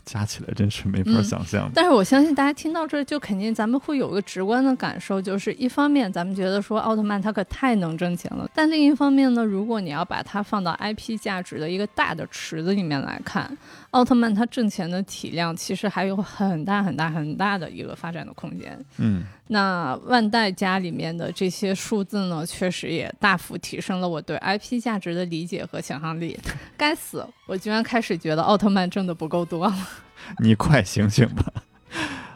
[0.06, 1.68] 加起来真是没法想象。
[1.74, 13.58] 但是我相信大家听到这就肯定咱们会有个直观的感受，就是一方面咱们觉得说奥特曼它可太能挣钱了，但另一方面呢，如果你要把它放到 IP 价值的一个大的池子里面来看，
[13.96, 18.78] 奥特曼它挣钱的体量其实还有很大很大很大的一个发展的空间。
[18.98, 26.38] 嗯，那万代家里面的这些数字呢，确实也大幅提升了我对 IP 价值的理解和想象力。
[26.76, 29.76] 该死，我居然开始觉得奥特曼挣的不够多了。
[30.44, 31.54] 你快醒醒吧！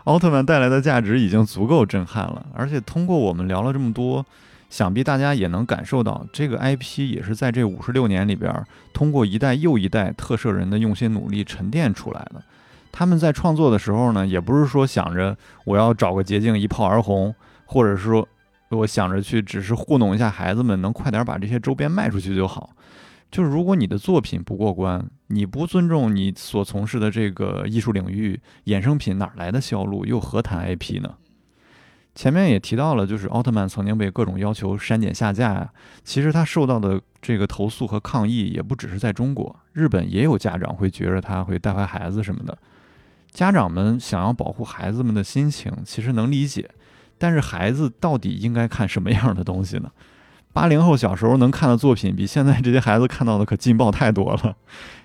[0.05, 4.25] 奥特曼带来的价值已经足够震撼了，而且通过我们聊了这么多，
[4.69, 8.53] 想必大家也能感受到，这个 IP 也是在这五十六年里边，
[8.93, 12.43] 通过一代又一代特摄人的用心努力沉淀出来的。
[12.91, 17.33] 他们在创作的时候呢，也不是说想着我要找个捷径一炮而红，
[17.65, 18.27] 或者是说
[18.69, 22.69] 我想着去只是糊弄一下孩子们，能快点把这些周边卖出去就好。
[23.31, 30.03] 就是如果你的作品不过关，你不尊重你所从事的这个艺术领域，衍生品哪来的销路？
[30.03, 31.15] 又何谈 IP 呢？
[32.15, 35.69] 前面也提到了，就是奥特曼曾经被各种要求删减下架呀。
[36.03, 42.57] 其实他受到的这个投诉和抗议也不只是在中国，日本也有家长会觉着他会带坏孩子什么的。
[43.31, 46.69] 家长们想要保护孩子们的心情，其实能理解，
[47.17, 49.89] 但是孩子到底应该看什么样的东西呢？
[50.51, 54.57] 八零后小时候能看的作品，比现在这些孩子看到的可劲爆太多了，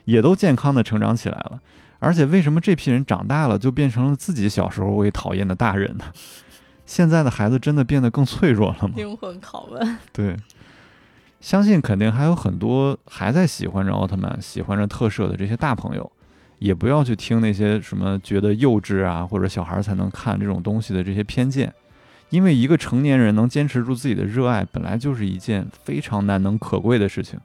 [0.07, 1.61] 也都健康的成长起来了。
[2.01, 6.05] 而且，为什么这批人长大了就变成了自己小时候为讨厌的大人呢？
[6.87, 8.95] 现在的孩子真的变得更脆弱了吗？
[8.97, 9.99] 灵魂拷问。
[10.13, 10.37] 对，
[11.41, 16.11] 相信肯定还有很多还在喜欢着奥特曼、喜欢着特摄的这些大朋友，
[16.59, 21.73] 也不要去听那些什么觉得幼稚啊，或者小孩才能看这种东西的这些偏见。
[22.31, 27.39] 因为一个成年人能坚持住自己的热爱，本来就是一件非常难能可贵的事情。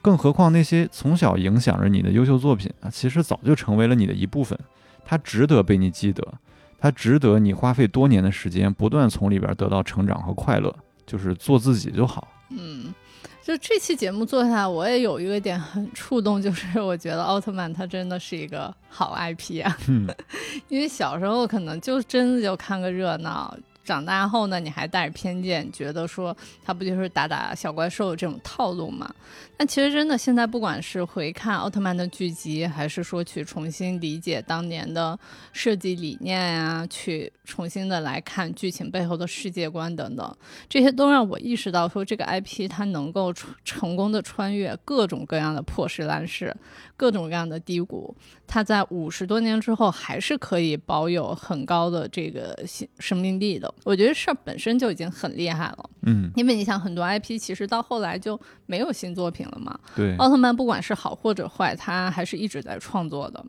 [0.00, 4.56] 更何况那些从小影响着你的优秀作品啊，其实早就成为了你的一部分，
[5.04, 6.22] 它值得被你记得，
[6.78, 10.74] 它值得你花费多年的时间，不断从里边得到成长和快乐。
[11.06, 12.28] 就是做自己就好。
[12.50, 12.92] 嗯，
[13.42, 19.74] 就这期节目做下来，我也有一个点很触动，就是我觉得奥特曼它真的是一个好 IP 啊。
[19.88, 20.06] 嗯，
[20.68, 23.56] 因为小时候可能就真的就看个热闹。
[23.88, 29.10] 长大后呢，你还带着偏见，觉得说他不就是打打小怪兽这种套路吗？
[29.56, 35.18] 但其实真的，现在不管是回看奥特曼的剧集，还是说去重新理解当年的
[35.54, 40.36] 设计理念呀，去重新的来看剧情背后的世界观等等，
[40.68, 43.32] 这些都让我意识到说这个 IP 它能够
[43.64, 46.54] 成功的穿越各种各样的破石烂事，
[46.98, 48.14] 各种各样的低谷，
[48.46, 52.58] 它在五十多年之后还是可以保有很高的这个
[52.98, 53.72] 生命力的。
[53.84, 59.78] 我觉得事儿本身就已经很厉害了，嗯，因为你想，很多 IP 其实到后来就没有新作品了嘛。
[59.94, 63.42] 对，奥特曼不管是好或者坏，他还是一直在创作的。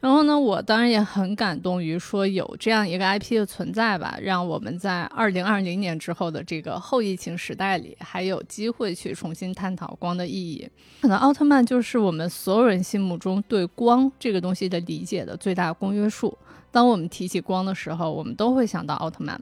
[0.00, 10.66] 然后呢，我当然也很感动于说有这样一个 IP 的存在吧，让我们在二零二零年之后的这个后疫情时代里，还有机会去重新探讨光的意义。
[11.02, 16.36] 可能奥特曼就是我们所有人心目中对光这个东西的理解的最大公约数。
[16.70, 19.38] 当我们提起光的时候，我们都会想到奥特曼。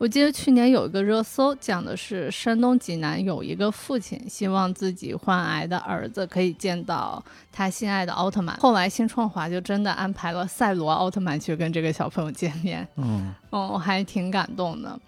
[0.00, 7.22] 我记得去年有一个热搜，讲的是山东济南有一个父亲希望自己患癌的儿子可以见到
[7.52, 8.56] 他心爱的奥特曼。
[8.56, 12.88] 后来新创华就真的安排了赛罗奥特曼去跟这个小朋友见面。
[12.96, 14.98] 嗯，哦，我还挺感动的。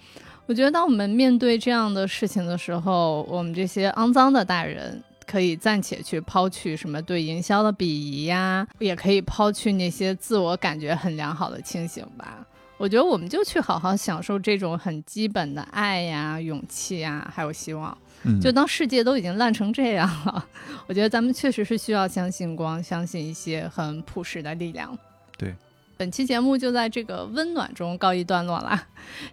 [0.44, 5.02] 我觉得当我们面对这样的事情的时候，我们这些肮脏的大人。
[5.24, 12.44] 可以暂且去抛去什么对营销的鄙夷呀，也可以抛去那些自我感觉很良好的清醒吧。
[12.82, 17.96] 我觉得我们就去好好享受这种很基本的爱呀、勇气呀，还有希望。
[18.40, 20.44] 就当世界都已经烂成这样了，
[20.88, 24.98] 我觉得咱们确实是需要相信光，相信一些很朴实的力量。
[25.38, 25.54] 对。
[26.02, 28.76] 本期节目就在这个温暖中告一段落了，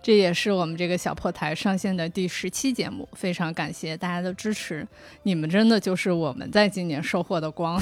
[0.03, 4.87] 这也是我们这个小破台上线的第十期节目，非常感谢大家的支持，
[5.23, 7.81] 你们真的就是我们在今年收获的光。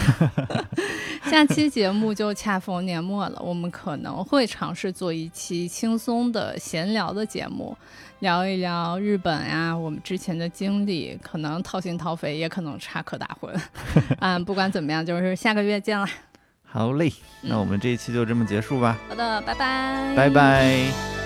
[1.30, 7.76] 下期节目就恰逢年末了，我们可能会尝试做一期轻松的闲聊的节目，
[8.20, 13.54] 聊一聊日本呀，我们之前的经历，可能掏心掏肺，也可能插科打诨。
[14.20, 16.08] 嗯， 不管怎么样，就是下个月见了。
[16.70, 17.12] 好嘞，
[17.42, 18.98] 那我们这一期就这么结束吧。
[19.10, 21.17] 好的，拜拜，拜拜。